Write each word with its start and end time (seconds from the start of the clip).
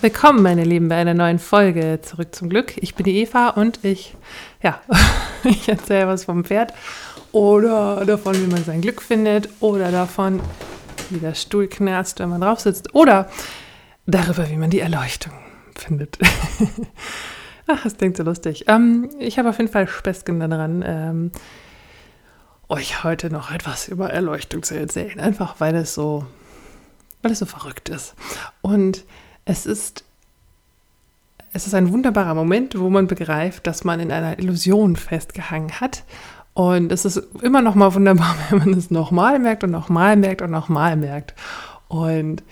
Willkommen, 0.00 0.44
meine 0.44 0.62
Lieben, 0.62 0.88
bei 0.88 0.94
einer 0.94 1.12
neuen 1.12 1.40
Folge 1.40 1.98
Zurück 2.02 2.32
zum 2.32 2.48
Glück. 2.48 2.74
Ich 2.76 2.94
bin 2.94 3.02
die 3.02 3.20
Eva 3.20 3.48
und 3.48 3.84
ich, 3.84 4.14
ja, 4.62 4.80
ich 5.44 5.68
erzähle 5.68 6.06
was 6.06 6.26
vom 6.26 6.44
Pferd 6.44 6.72
oder 7.32 8.04
davon, 8.06 8.36
wie 8.36 8.46
man 8.46 8.62
sein 8.62 8.80
Glück 8.80 9.02
findet 9.02 9.48
oder 9.58 9.90
davon, 9.90 10.40
wie 11.10 11.18
der 11.18 11.34
Stuhl 11.34 11.66
knarzt, 11.66 12.20
wenn 12.20 12.28
man 12.28 12.42
drauf 12.42 12.60
sitzt 12.60 12.94
oder 12.94 13.28
darüber, 14.06 14.48
wie 14.48 14.56
man 14.56 14.70
die 14.70 14.78
Erleuchtung 14.78 15.32
findet. 15.74 16.16
Ach, 17.66 17.82
das 17.82 17.96
klingt 17.96 18.16
so 18.16 18.22
lustig. 18.22 18.66
Ähm, 18.68 19.10
ich 19.18 19.36
habe 19.36 19.48
auf 19.48 19.58
jeden 19.58 19.72
Fall 19.72 19.88
Späßchen 19.88 20.38
daran, 20.38 20.84
ähm, 20.86 21.32
euch 22.68 23.02
heute 23.02 23.30
noch 23.30 23.50
etwas 23.50 23.88
über 23.88 24.10
Erleuchtung 24.10 24.62
zu 24.62 24.78
erzählen. 24.78 25.18
Einfach 25.18 25.56
weil 25.58 25.74
es 25.74 25.92
so, 25.92 26.24
weil 27.22 27.32
es 27.32 27.40
so 27.40 27.46
verrückt 27.46 27.88
ist. 27.88 28.14
Und 28.62 29.04
es 29.48 29.64
ist, 29.64 30.04
es 31.54 31.66
ist 31.66 31.74
ein 31.74 31.90
wunderbarer 31.90 32.34
Moment, 32.34 32.78
wo 32.78 32.90
man 32.90 33.06
begreift, 33.06 33.66
dass 33.66 33.82
man 33.82 33.98
in 33.98 34.12
einer 34.12 34.38
Illusion 34.38 34.94
festgehangen 34.94 35.80
hat. 35.80 36.04
Und 36.52 36.92
es 36.92 37.06
ist 37.06 37.16
immer 37.40 37.62
noch 37.62 37.74
mal 37.74 37.94
wunderbar, 37.94 38.36
wenn 38.50 38.58
man 38.58 38.74
es 38.74 38.90
nochmal 38.90 39.38
merkt 39.38 39.64
und 39.64 39.70
nochmal 39.70 40.16
merkt 40.16 40.42
und 40.42 40.50
nochmal 40.50 40.96
merkt. 40.96 41.34
Und 41.88 42.42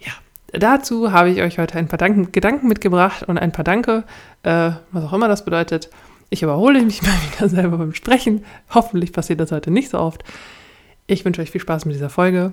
ja, 0.00 0.12
dazu 0.52 1.12
habe 1.12 1.30
ich 1.30 1.42
euch 1.42 1.58
heute 1.58 1.78
ein 1.78 1.86
paar 1.86 1.98
Dank 1.98 2.32
Gedanken 2.32 2.66
mitgebracht 2.66 3.22
und 3.22 3.38
ein 3.38 3.52
paar 3.52 3.64
Danke, 3.64 4.02
äh, 4.42 4.72
was 4.90 5.04
auch 5.04 5.12
immer 5.12 5.28
das 5.28 5.44
bedeutet. 5.44 5.90
Ich 6.28 6.42
überhole 6.42 6.82
mich 6.82 7.02
mal 7.02 7.14
wieder 7.30 7.48
selber 7.48 7.78
beim 7.78 7.94
Sprechen. 7.94 8.44
Hoffentlich 8.74 9.12
passiert 9.12 9.38
das 9.38 9.52
heute 9.52 9.70
nicht 9.70 9.90
so 9.90 10.00
oft. 10.00 10.24
Ich 11.06 11.24
wünsche 11.24 11.40
euch 11.40 11.52
viel 11.52 11.60
Spaß 11.60 11.84
mit 11.84 11.94
dieser 11.94 12.10
Folge. 12.10 12.52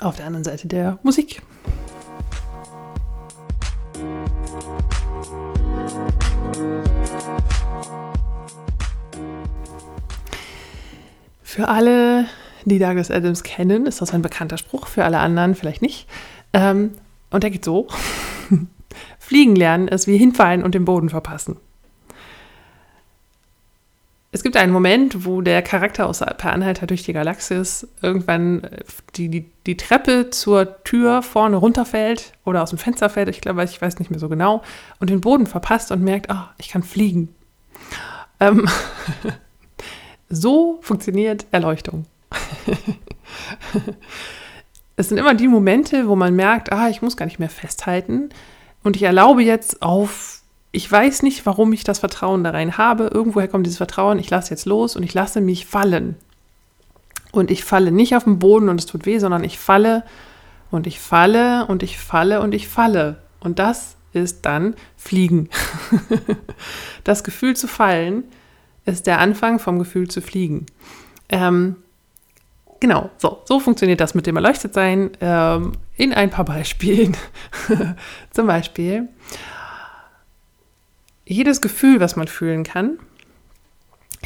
Auf 0.00 0.16
der 0.16 0.26
anderen 0.26 0.44
Seite 0.44 0.68
der 0.68 0.98
Musik. 1.02 1.40
Für 11.56 11.68
alle, 11.68 12.26
die 12.66 12.78
Douglas 12.78 13.10
Adams 13.10 13.42
kennen, 13.42 13.86
ist 13.86 14.02
das 14.02 14.12
ein 14.12 14.20
bekannter 14.20 14.58
Spruch, 14.58 14.88
für 14.88 15.06
alle 15.06 15.20
anderen 15.20 15.54
vielleicht 15.54 15.80
nicht. 15.80 16.06
Ähm, 16.52 16.90
und 17.30 17.44
der 17.44 17.50
geht 17.50 17.64
so. 17.64 17.88
Fliegen 19.18 19.56
lernen 19.56 19.88
ist 19.88 20.06
wie 20.06 20.18
hinfallen 20.18 20.62
und 20.62 20.74
den 20.74 20.84
Boden 20.84 21.08
verpassen. 21.08 21.56
Es 24.32 24.42
gibt 24.42 24.58
einen 24.58 24.70
Moment, 24.70 25.24
wo 25.24 25.40
der 25.40 25.62
Charakter 25.62 26.08
aus 26.08 26.18
Per 26.18 26.52
Anhalter 26.52 26.86
durch 26.86 27.04
die 27.04 27.14
Galaxis 27.14 27.88
irgendwann 28.02 28.64
äh, 28.64 28.82
die, 29.14 29.30
die, 29.30 29.50
die 29.64 29.78
Treppe 29.78 30.28
zur 30.28 30.84
Tür 30.84 31.22
vorne 31.22 31.56
runterfällt 31.56 32.34
oder 32.44 32.62
aus 32.62 32.68
dem 32.68 32.78
Fenster 32.78 33.08
fällt, 33.08 33.30
ich 33.30 33.40
glaube, 33.40 33.64
ich 33.64 33.80
weiß 33.80 33.98
nicht 33.98 34.10
mehr 34.10 34.20
so 34.20 34.28
genau, 34.28 34.62
und 35.00 35.08
den 35.08 35.22
Boden 35.22 35.46
verpasst 35.46 35.90
und 35.90 36.02
merkt, 36.02 36.30
oh, 36.30 36.44
ich 36.58 36.68
kann 36.68 36.82
fliegen. 36.82 37.34
Ähm, 38.40 38.68
so 40.28 40.78
funktioniert 40.80 41.46
Erleuchtung. 41.50 42.06
es 44.96 45.08
sind 45.08 45.18
immer 45.18 45.34
die 45.34 45.48
Momente, 45.48 46.08
wo 46.08 46.16
man 46.16 46.34
merkt, 46.34 46.72
ah, 46.72 46.88
ich 46.88 47.02
muss 47.02 47.16
gar 47.16 47.26
nicht 47.26 47.38
mehr 47.38 47.50
festhalten 47.50 48.30
und 48.82 48.96
ich 48.96 49.02
erlaube 49.02 49.42
jetzt 49.42 49.82
auf 49.82 50.36
ich 50.76 50.92
weiß 50.92 51.22
nicht, 51.22 51.46
warum 51.46 51.72
ich 51.72 51.84
das 51.84 52.00
Vertrauen 52.00 52.44
da 52.44 52.50
rein 52.50 52.76
habe. 52.76 53.04
Irgendwoher 53.04 53.48
kommt 53.48 53.64
dieses 53.64 53.78
Vertrauen, 53.78 54.18
ich 54.18 54.28
lasse 54.28 54.50
jetzt 54.50 54.66
los 54.66 54.94
und 54.94 55.04
ich 55.04 55.14
lasse 55.14 55.40
mich 55.40 55.64
fallen. 55.64 56.16
Und 57.32 57.50
ich 57.50 57.64
falle 57.64 57.90
nicht 57.90 58.14
auf 58.14 58.24
den 58.24 58.38
Boden 58.38 58.68
und 58.68 58.78
es 58.78 58.84
tut 58.84 59.06
weh, 59.06 59.18
sondern 59.18 59.42
ich 59.42 59.58
falle 59.58 60.04
und 60.70 60.86
ich 60.86 61.00
falle 61.00 61.64
und 61.64 61.82
ich 61.82 61.98
falle 61.98 62.42
und 62.42 62.52
ich 62.52 62.68
falle. 62.68 63.16
Und 63.40 63.58
das 63.58 63.96
ist 64.12 64.44
dann 64.44 64.74
Fliegen. 64.98 65.48
das 67.04 67.24
Gefühl 67.24 67.56
zu 67.56 67.68
fallen 67.68 68.24
ist 68.86 69.06
der 69.06 69.18
Anfang 69.18 69.58
vom 69.58 69.78
Gefühl 69.78 70.08
zu 70.08 70.22
fliegen. 70.22 70.66
Ähm, 71.28 71.76
genau, 72.80 73.10
so, 73.18 73.42
so 73.44 73.60
funktioniert 73.60 74.00
das 74.00 74.14
mit 74.14 74.26
dem 74.26 74.36
Erleuchtetsein 74.36 75.10
ähm, 75.20 75.72
in 75.96 76.12
ein 76.12 76.30
paar 76.30 76.44
Beispielen. 76.44 77.16
Zum 78.30 78.46
Beispiel 78.46 79.08
jedes 81.24 81.60
Gefühl, 81.60 81.98
was 82.00 82.14
man 82.14 82.28
fühlen 82.28 82.62
kann, 82.62 82.98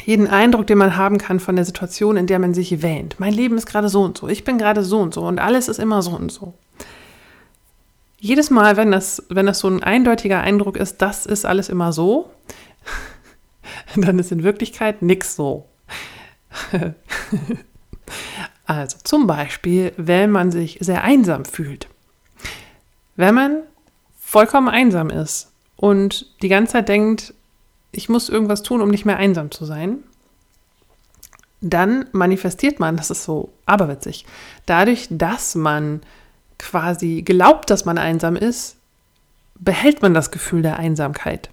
jeden 0.05 0.27
Eindruck, 0.27 0.67
den 0.67 0.77
man 0.77 0.95
haben 0.95 1.17
kann 1.17 1.39
von 1.39 1.55
der 1.55 1.65
Situation, 1.65 2.15
in 2.17 2.27
der 2.27 2.39
man 2.39 2.53
sich 2.53 2.81
wähnt. 2.81 3.19
Mein 3.19 3.33
Leben 3.33 3.57
ist 3.57 3.65
gerade 3.65 3.89
so 3.89 4.03
und 4.03 4.17
so, 4.17 4.27
ich 4.27 4.43
bin 4.43 4.57
gerade 4.57 4.83
so 4.83 4.99
und 4.99 5.13
so 5.13 5.23
und 5.23 5.39
alles 5.39 5.67
ist 5.67 5.79
immer 5.79 6.01
so 6.01 6.11
und 6.11 6.31
so. 6.31 6.53
Jedes 8.19 8.51
Mal, 8.51 8.77
wenn 8.77 8.91
das, 8.91 9.23
wenn 9.29 9.47
das 9.47 9.59
so 9.59 9.67
ein 9.67 9.81
eindeutiger 9.81 10.41
Eindruck 10.41 10.77
ist, 10.77 11.01
das 11.01 11.25
ist 11.25 11.45
alles 11.45 11.69
immer 11.69 11.91
so, 11.91 12.29
dann 14.01 14.19
ist 14.19 14.31
in 14.31 14.43
Wirklichkeit 14.43 15.01
nichts 15.01 15.35
so. 15.35 15.67
also 18.65 18.97
zum 19.03 19.27
Beispiel, 19.27 19.93
wenn 19.97 20.31
man 20.31 20.51
sich 20.51 20.77
sehr 20.81 21.03
einsam 21.03 21.45
fühlt. 21.45 21.87
Wenn 23.15 23.35
man 23.35 23.63
vollkommen 24.19 24.69
einsam 24.69 25.09
ist, 25.09 25.51
und 25.81 26.27
die 26.43 26.47
ganze 26.47 26.73
Zeit 26.73 26.89
denkt, 26.89 27.33
ich 27.91 28.07
muss 28.07 28.29
irgendwas 28.29 28.61
tun, 28.61 28.81
um 28.81 28.89
nicht 28.89 29.03
mehr 29.03 29.17
einsam 29.17 29.49
zu 29.49 29.65
sein, 29.65 29.97
dann 31.59 32.05
manifestiert 32.11 32.79
man, 32.79 32.97
das 32.97 33.09
ist 33.09 33.23
so 33.23 33.51
aberwitzig, 33.65 34.25
dadurch, 34.67 35.07
dass 35.09 35.55
man 35.55 36.01
quasi 36.59 37.23
glaubt, 37.23 37.71
dass 37.71 37.83
man 37.83 37.97
einsam 37.97 38.35
ist, 38.35 38.77
behält 39.55 40.03
man 40.03 40.13
das 40.13 40.29
Gefühl 40.29 40.61
der 40.61 40.77
Einsamkeit. 40.77 41.49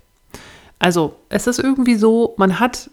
Also 0.78 1.16
es 1.28 1.46
ist 1.46 1.58
irgendwie 1.58 1.96
so, 1.96 2.34
man 2.36 2.60
hat 2.60 2.90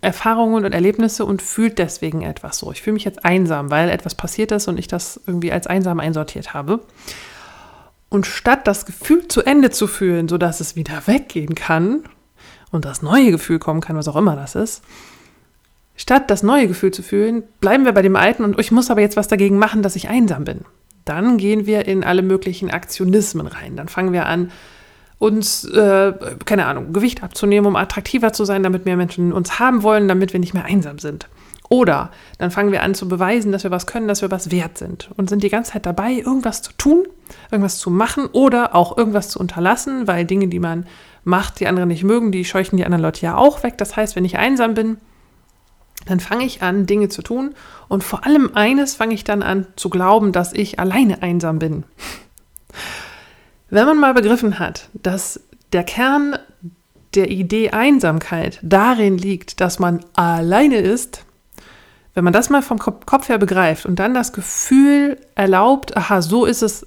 Erfahrungen 0.00 0.64
und 0.64 0.72
Erlebnisse 0.72 1.24
und 1.24 1.42
fühlt 1.42 1.78
deswegen 1.78 2.22
etwas 2.22 2.58
so. 2.58 2.70
Ich 2.72 2.82
fühle 2.82 2.94
mich 2.94 3.04
jetzt 3.04 3.24
einsam, 3.24 3.70
weil 3.70 3.88
etwas 3.88 4.14
passiert 4.14 4.52
ist 4.52 4.68
und 4.68 4.78
ich 4.78 4.88
das 4.88 5.20
irgendwie 5.26 5.52
als 5.52 5.66
einsam 5.66 6.00
einsortiert 6.00 6.54
habe. 6.54 6.80
Und 8.08 8.26
statt 8.26 8.66
das 8.66 8.86
Gefühl 8.86 9.26
zu 9.28 9.42
Ende 9.42 9.70
zu 9.70 9.86
fühlen, 9.86 10.28
sodass 10.28 10.60
es 10.60 10.76
wieder 10.76 11.06
weggehen 11.06 11.54
kann 11.54 12.04
und 12.70 12.84
das 12.84 13.02
neue 13.02 13.30
Gefühl 13.30 13.58
kommen 13.58 13.80
kann, 13.80 13.96
was 13.96 14.08
auch 14.08 14.16
immer 14.16 14.36
das 14.36 14.54
ist, 14.54 14.82
statt 15.96 16.30
das 16.30 16.42
neue 16.42 16.68
Gefühl 16.68 16.92
zu 16.92 17.02
fühlen, 17.02 17.42
bleiben 17.60 17.84
wir 17.84 17.92
bei 17.92 18.02
dem 18.02 18.16
alten 18.16 18.44
und 18.44 18.58
ich 18.60 18.70
muss 18.70 18.90
aber 18.90 19.00
jetzt 19.00 19.16
was 19.16 19.28
dagegen 19.28 19.58
machen, 19.58 19.82
dass 19.82 19.96
ich 19.96 20.08
einsam 20.08 20.44
bin. 20.44 20.60
Dann 21.04 21.36
gehen 21.36 21.66
wir 21.66 21.86
in 21.86 22.04
alle 22.04 22.22
möglichen 22.22 22.70
Aktionismen 22.70 23.46
rein. 23.46 23.76
Dann 23.76 23.88
fangen 23.88 24.12
wir 24.12 24.26
an, 24.26 24.50
uns, 25.18 25.64
äh, 25.64 26.12
keine 26.44 26.66
Ahnung, 26.66 26.92
Gewicht 26.92 27.22
abzunehmen, 27.22 27.66
um 27.66 27.76
attraktiver 27.76 28.32
zu 28.32 28.44
sein, 28.44 28.62
damit 28.62 28.84
mehr 28.84 28.96
Menschen 28.96 29.32
uns 29.32 29.58
haben 29.58 29.82
wollen, 29.82 30.08
damit 30.08 30.32
wir 30.32 30.40
nicht 30.40 30.54
mehr 30.54 30.64
einsam 30.64 30.98
sind. 30.98 31.28
Oder 31.70 32.10
dann 32.38 32.50
fangen 32.50 32.72
wir 32.72 32.82
an 32.82 32.94
zu 32.94 33.08
beweisen, 33.08 33.50
dass 33.50 33.64
wir 33.64 33.70
was 33.70 33.86
können, 33.86 34.06
dass 34.06 34.22
wir 34.22 34.30
was 34.30 34.50
wert 34.50 34.76
sind 34.76 35.10
und 35.16 35.30
sind 35.30 35.42
die 35.42 35.48
ganze 35.48 35.72
Zeit 35.72 35.86
dabei, 35.86 36.12
irgendwas 36.12 36.60
zu 36.62 36.72
tun, 36.74 37.04
irgendwas 37.50 37.78
zu 37.78 37.90
machen 37.90 38.26
oder 38.26 38.74
auch 38.74 38.98
irgendwas 38.98 39.30
zu 39.30 39.40
unterlassen, 39.40 40.06
weil 40.06 40.26
Dinge, 40.26 40.48
die 40.48 40.60
man 40.60 40.86
macht, 41.24 41.60
die 41.60 41.66
anderen 41.66 41.88
nicht 41.88 42.04
mögen, 42.04 42.32
die 42.32 42.44
scheuchen 42.44 42.76
die 42.76 42.84
anderen 42.84 43.02
Leute 43.02 43.22
ja 43.22 43.36
auch 43.36 43.62
weg. 43.62 43.78
Das 43.78 43.96
heißt, 43.96 44.14
wenn 44.14 44.26
ich 44.26 44.36
einsam 44.36 44.74
bin, 44.74 44.98
dann 46.06 46.20
fange 46.20 46.44
ich 46.44 46.62
an, 46.62 46.84
Dinge 46.86 47.08
zu 47.08 47.22
tun 47.22 47.54
und 47.88 48.04
vor 48.04 48.26
allem 48.26 48.50
eines 48.54 48.94
fange 48.94 49.14
ich 49.14 49.24
dann 49.24 49.42
an 49.42 49.66
zu 49.76 49.88
glauben, 49.88 50.32
dass 50.32 50.52
ich 50.52 50.78
alleine 50.78 51.22
einsam 51.22 51.58
bin. 51.58 51.84
Wenn 53.70 53.86
man 53.86 53.98
mal 53.98 54.14
begriffen 54.14 54.58
hat, 54.58 54.88
dass 54.94 55.40
der 55.72 55.84
Kern 55.84 56.38
der 57.14 57.30
Idee 57.30 57.70
Einsamkeit 57.70 58.58
darin 58.62 59.18
liegt, 59.18 59.60
dass 59.60 59.78
man 59.78 60.04
alleine 60.14 60.78
ist, 60.78 61.24
wenn 62.14 62.24
man 62.24 62.32
das 62.32 62.50
mal 62.50 62.62
vom 62.62 62.78
Kopf 62.78 63.28
her 63.28 63.38
begreift 63.38 63.86
und 63.86 63.98
dann 63.98 64.14
das 64.14 64.32
Gefühl 64.32 65.18
erlaubt, 65.34 65.96
aha, 65.96 66.22
so 66.22 66.44
ist 66.44 66.62
es, 66.62 66.86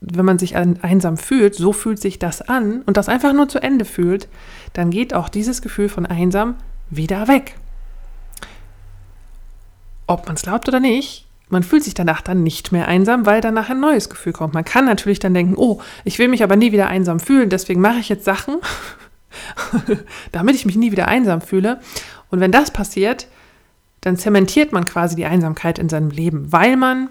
wenn 0.00 0.24
man 0.24 0.38
sich 0.38 0.56
einsam 0.56 1.16
fühlt, 1.16 1.54
so 1.54 1.72
fühlt 1.72 2.00
sich 2.00 2.18
das 2.18 2.42
an 2.42 2.82
und 2.82 2.96
das 2.96 3.08
einfach 3.08 3.32
nur 3.32 3.48
zu 3.48 3.62
Ende 3.62 3.84
fühlt, 3.84 4.28
dann 4.72 4.90
geht 4.90 5.14
auch 5.14 5.28
dieses 5.28 5.62
Gefühl 5.62 5.88
von 5.88 6.04
einsam 6.04 6.56
wieder 6.90 7.28
weg. 7.28 7.56
Ob 10.08 10.26
man 10.26 10.36
es 10.36 10.42
glaubt 10.42 10.68
oder 10.68 10.80
nicht, 10.80 11.25
man 11.48 11.62
fühlt 11.62 11.84
sich 11.84 11.94
danach 11.94 12.22
dann 12.22 12.42
nicht 12.42 12.72
mehr 12.72 12.88
einsam, 12.88 13.24
weil 13.24 13.40
danach 13.40 13.70
ein 13.70 13.80
neues 13.80 14.08
Gefühl 14.08 14.32
kommt. 14.32 14.54
Man 14.54 14.64
kann 14.64 14.84
natürlich 14.84 15.20
dann 15.20 15.34
denken, 15.34 15.54
oh, 15.56 15.80
ich 16.04 16.18
will 16.18 16.28
mich 16.28 16.42
aber 16.42 16.56
nie 16.56 16.72
wieder 16.72 16.88
einsam 16.88 17.20
fühlen, 17.20 17.50
deswegen 17.50 17.80
mache 17.80 17.98
ich 17.98 18.08
jetzt 18.08 18.24
Sachen, 18.24 18.56
damit 20.32 20.56
ich 20.56 20.66
mich 20.66 20.76
nie 20.76 20.90
wieder 20.90 21.08
einsam 21.08 21.40
fühle. 21.40 21.80
Und 22.30 22.40
wenn 22.40 22.50
das 22.50 22.72
passiert, 22.72 23.28
dann 24.00 24.16
zementiert 24.16 24.72
man 24.72 24.84
quasi 24.84 25.14
die 25.16 25.24
Einsamkeit 25.24 25.78
in 25.78 25.88
seinem 25.88 26.10
Leben, 26.10 26.52
weil 26.52 26.76
man 26.76 27.08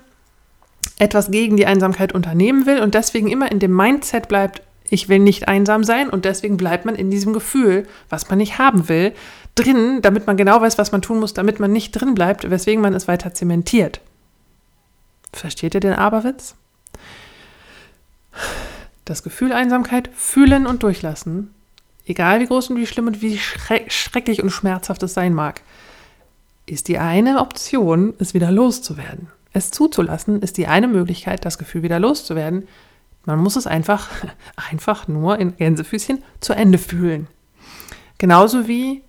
etwas 1.00 1.31
gegen 1.31 1.58
die 1.58 1.66
Einsamkeit 1.66 2.14
unternehmen 2.14 2.66
will 2.66 2.80
und 2.81 2.94
deswegen 2.94 3.28
immer 3.28 3.52
in 3.52 3.60
dem 3.60 3.76
Mindset 3.76 4.28
bleibt, 4.28 4.62
ich 4.90 5.10
will 5.10 5.20
nicht 5.20 5.48
einsam 5.48 5.84
sein 5.84 6.10
und 6.10 6.26
deswegen 6.26 6.58
bleibt 6.58 6.86
man 6.86 6.96
in 6.96 7.10
diesem 7.10 7.34
Gefühl, 7.34 7.88
was 8.10 8.30
man 8.30 8.38
nicht 8.38 8.60
haben 8.60 8.88
will, 8.88 9.14
drin, 9.56 10.00
damit 10.02 10.28
man 10.28 10.38
genau 10.38 10.62
weiß, 10.62 10.78
was 10.78 10.92
man 10.92 11.02
tun 11.02 11.20
muss, 11.20 11.34
damit 11.34 11.60
man 11.60 11.72
nicht 11.72 11.92
drin 11.92 12.14
bleibt, 12.14 12.50
weswegen 12.50 12.81
man 12.81 12.94
es 12.94 13.08
weiter 13.08 13.34
zementiert. 13.34 14.02
Versteht 15.36 15.74
ihr 15.74 15.82
den 15.82 15.94
Aberwitz? 15.94 16.56
Das 19.04 19.22
Gefühl 19.22 19.52
Einsamkeit 19.52 20.10
fühlen 20.16 20.66
und 20.66 20.82
durchlassen, 20.82 21.54
egal 22.06 22.40
wie 22.40 22.48
groß 22.48 22.70
und 22.70 22.78
wie 22.78 22.88
schlimm 22.88 23.08
und 23.08 23.22
wie 23.22 23.38
schrecklich 23.38 24.42
und 24.42 24.50
schmerzhaft 24.50 25.04
es 25.04 25.14
sein 25.14 25.34
mag, 25.34 25.62
ist 26.66 26.88
die 26.88 27.00
eine 27.00 27.42
Option, 27.42 28.14
es 28.18 28.34
wieder 28.34 28.50
loszuwerden. 28.50 29.28
Es 29.52 29.72
zuzulassen 29.72 30.42
ist 30.42 30.56
die 30.56 30.68
eine 30.68 30.88
Möglichkeit, 30.88 31.44
das 31.44 31.58
Gefühl 31.58 31.84
wieder 31.84 32.00
loszuwerden. 32.00 32.66
Man 33.26 33.40
muss 33.40 33.58
es 33.58 33.68
einfach, 33.68 34.10
einfach 34.72 35.10
nur 35.10 35.38
in 35.38 35.58
Gänsefüßchen 35.58 36.24
zu 36.40 36.54
Ende 36.54 36.78
fühlen. 36.78 37.28
Genauso 38.18 38.70
wie 38.70 39.04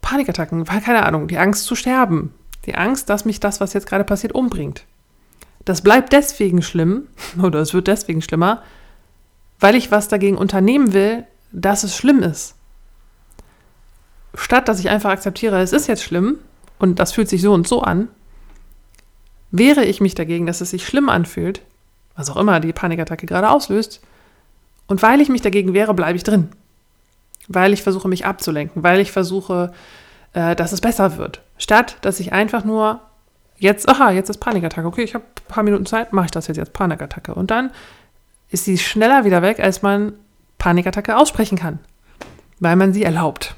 Panikattacken, 0.00 0.64
keine 0.64 1.04
Ahnung, 1.04 1.28
die 1.28 1.38
Angst 1.38 1.66
zu 1.66 1.76
sterben, 1.76 2.32
die 2.64 2.74
Angst, 2.74 3.10
dass 3.10 3.26
mich 3.26 3.38
das, 3.38 3.60
was 3.60 3.74
jetzt 3.74 3.86
gerade 3.86 4.04
passiert, 4.04 4.32
umbringt. 4.32 4.86
Das 5.64 5.82
bleibt 5.82 6.12
deswegen 6.12 6.62
schlimm 6.62 7.08
oder 7.42 7.60
es 7.60 7.74
wird 7.74 7.86
deswegen 7.86 8.22
schlimmer, 8.22 8.62
weil 9.60 9.74
ich 9.74 9.90
was 9.90 10.08
dagegen 10.08 10.36
unternehmen 10.36 10.92
will, 10.92 11.24
dass 11.52 11.84
es 11.84 11.96
schlimm 11.96 12.22
ist. 12.22 12.56
Statt 14.34 14.68
dass 14.68 14.80
ich 14.80 14.90
einfach 14.90 15.10
akzeptiere, 15.10 15.60
es 15.60 15.72
ist 15.72 15.86
jetzt 15.86 16.02
schlimm 16.02 16.38
und 16.78 16.98
das 16.98 17.12
fühlt 17.12 17.28
sich 17.28 17.40
so 17.40 17.52
und 17.52 17.68
so 17.68 17.82
an, 17.82 18.08
wehre 19.52 19.84
ich 19.84 20.00
mich 20.00 20.16
dagegen, 20.16 20.46
dass 20.46 20.60
es 20.60 20.70
sich 20.70 20.84
schlimm 20.84 21.08
anfühlt, 21.08 21.62
was 22.16 22.28
auch 22.30 22.36
immer 22.36 22.58
die 22.58 22.72
Panikattacke 22.72 23.26
gerade 23.26 23.50
auslöst, 23.50 24.00
und 24.86 25.02
weil 25.02 25.20
ich 25.20 25.28
mich 25.28 25.42
dagegen 25.42 25.74
wehre, 25.74 25.94
bleibe 25.94 26.16
ich 26.16 26.24
drin. 26.24 26.48
Weil 27.48 27.72
ich 27.72 27.82
versuche, 27.82 28.08
mich 28.08 28.26
abzulenken, 28.26 28.82
weil 28.82 29.00
ich 29.00 29.12
versuche, 29.12 29.72
äh, 30.32 30.54
dass 30.54 30.72
es 30.72 30.80
besser 30.80 31.16
wird. 31.16 31.42
Statt 31.58 31.96
dass 32.02 32.20
ich 32.20 32.32
einfach 32.32 32.64
nur 32.64 33.00
jetzt, 33.58 33.88
aha, 33.88 34.10
jetzt 34.10 34.30
ist 34.30 34.38
Panikattacke. 34.38 34.86
Okay, 34.86 35.02
ich 35.02 35.14
habe 35.14 35.24
ein 35.24 35.48
paar 35.48 35.64
Minuten 35.64 35.86
Zeit, 35.86 36.12
mache 36.12 36.26
ich 36.26 36.30
das 36.30 36.46
jetzt, 36.46 36.56
jetzt 36.56 36.72
Panikattacke. 36.72 37.34
Und 37.34 37.50
dann 37.50 37.70
ist 38.50 38.64
sie 38.64 38.78
schneller 38.78 39.24
wieder 39.24 39.42
weg, 39.42 39.60
als 39.60 39.82
man 39.82 40.12
Panikattacke 40.58 41.16
aussprechen 41.16 41.58
kann, 41.58 41.78
weil 42.60 42.76
man 42.76 42.92
sie 42.92 43.02
erlaubt. 43.02 43.56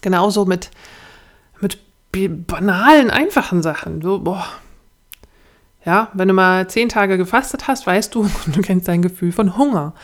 Genauso 0.00 0.44
mit, 0.44 0.70
mit 1.60 1.78
banalen, 2.46 3.10
einfachen 3.10 3.62
Sachen. 3.62 4.02
So, 4.02 4.20
boah. 4.20 4.46
Ja, 5.84 6.08
wenn 6.14 6.28
du 6.28 6.34
mal 6.34 6.68
zehn 6.68 6.88
Tage 6.88 7.16
gefastet 7.16 7.68
hast, 7.68 7.86
weißt 7.86 8.14
du, 8.14 8.28
du 8.46 8.60
kennst 8.60 8.88
dein 8.88 9.02
Gefühl 9.02 9.32
von 9.32 9.56
Hunger. 9.56 9.94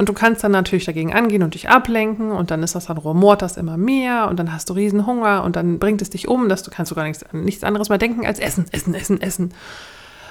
Und 0.00 0.08
du 0.08 0.14
kannst 0.14 0.42
dann 0.42 0.52
natürlich 0.52 0.86
dagegen 0.86 1.12
angehen 1.12 1.42
und 1.42 1.52
dich 1.52 1.68
ablenken 1.68 2.32
und 2.32 2.50
dann 2.50 2.62
ist 2.62 2.74
das 2.74 2.86
dann 2.86 2.96
rumort 2.96 3.42
das 3.42 3.58
immer 3.58 3.76
mehr 3.76 4.28
und 4.30 4.38
dann 4.38 4.50
hast 4.50 4.70
du 4.70 4.72
riesen 4.72 5.04
Hunger 5.04 5.44
und 5.44 5.56
dann 5.56 5.78
bringt 5.78 6.00
es 6.00 6.08
dich 6.08 6.26
um, 6.26 6.48
dass 6.48 6.62
du 6.62 6.70
kannst 6.70 6.90
du 6.90 6.94
gar 6.94 7.04
nichts, 7.04 7.22
nichts 7.34 7.62
anderes 7.64 7.90
mehr 7.90 7.98
denken 7.98 8.24
als 8.24 8.38
Essen, 8.38 8.64
Essen, 8.72 8.94
Essen, 8.94 9.20
Essen. 9.20 9.52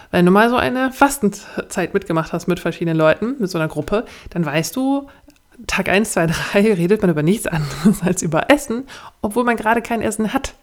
Wenn 0.09 0.25
du 0.25 0.31
mal 0.31 0.49
so 0.49 0.55
eine 0.55 0.91
Fastenzeit 0.91 1.93
mitgemacht 1.93 2.33
hast 2.33 2.47
mit 2.47 2.59
verschiedenen 2.59 2.97
Leuten, 2.97 3.35
mit 3.37 3.51
so 3.51 3.59
einer 3.59 3.67
Gruppe, 3.67 4.05
dann 4.31 4.43
weißt 4.43 4.75
du, 4.75 5.07
Tag 5.67 5.87
1, 5.87 6.13
2, 6.13 6.25
3 6.25 6.73
redet 6.73 7.03
man 7.03 7.11
über 7.11 7.21
nichts 7.21 7.45
anderes 7.45 8.01
als 8.01 8.23
über 8.23 8.49
Essen, 8.49 8.85
obwohl 9.21 9.43
man 9.43 9.55
gerade 9.55 9.83
kein 9.83 10.01
Essen 10.01 10.33
hat. 10.33 10.55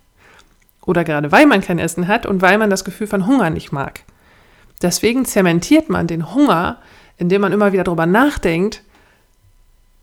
Oder 0.85 1.05
gerade 1.05 1.31
weil 1.31 1.47
man 1.47 1.61
kein 1.61 1.79
Essen 1.79 2.09
hat 2.09 2.26
und 2.26 2.43
weil 2.43 2.59
man 2.59 2.70
das 2.70 2.85
Gefühl 2.85 3.06
von 3.06 3.25
Hunger 3.25 3.50
nicht 3.50 3.70
mag. 3.70 4.00
Deswegen 4.82 5.25
zementiert 5.26 5.91
man 5.91 6.09
den 6.09 6.35
Hunger, 6.35 6.79
indem 7.19 7.43
man 7.43 7.52
immer 7.52 7.73
wieder 7.73 7.85
darüber 7.85 8.06
nachdenkt, 8.06 8.82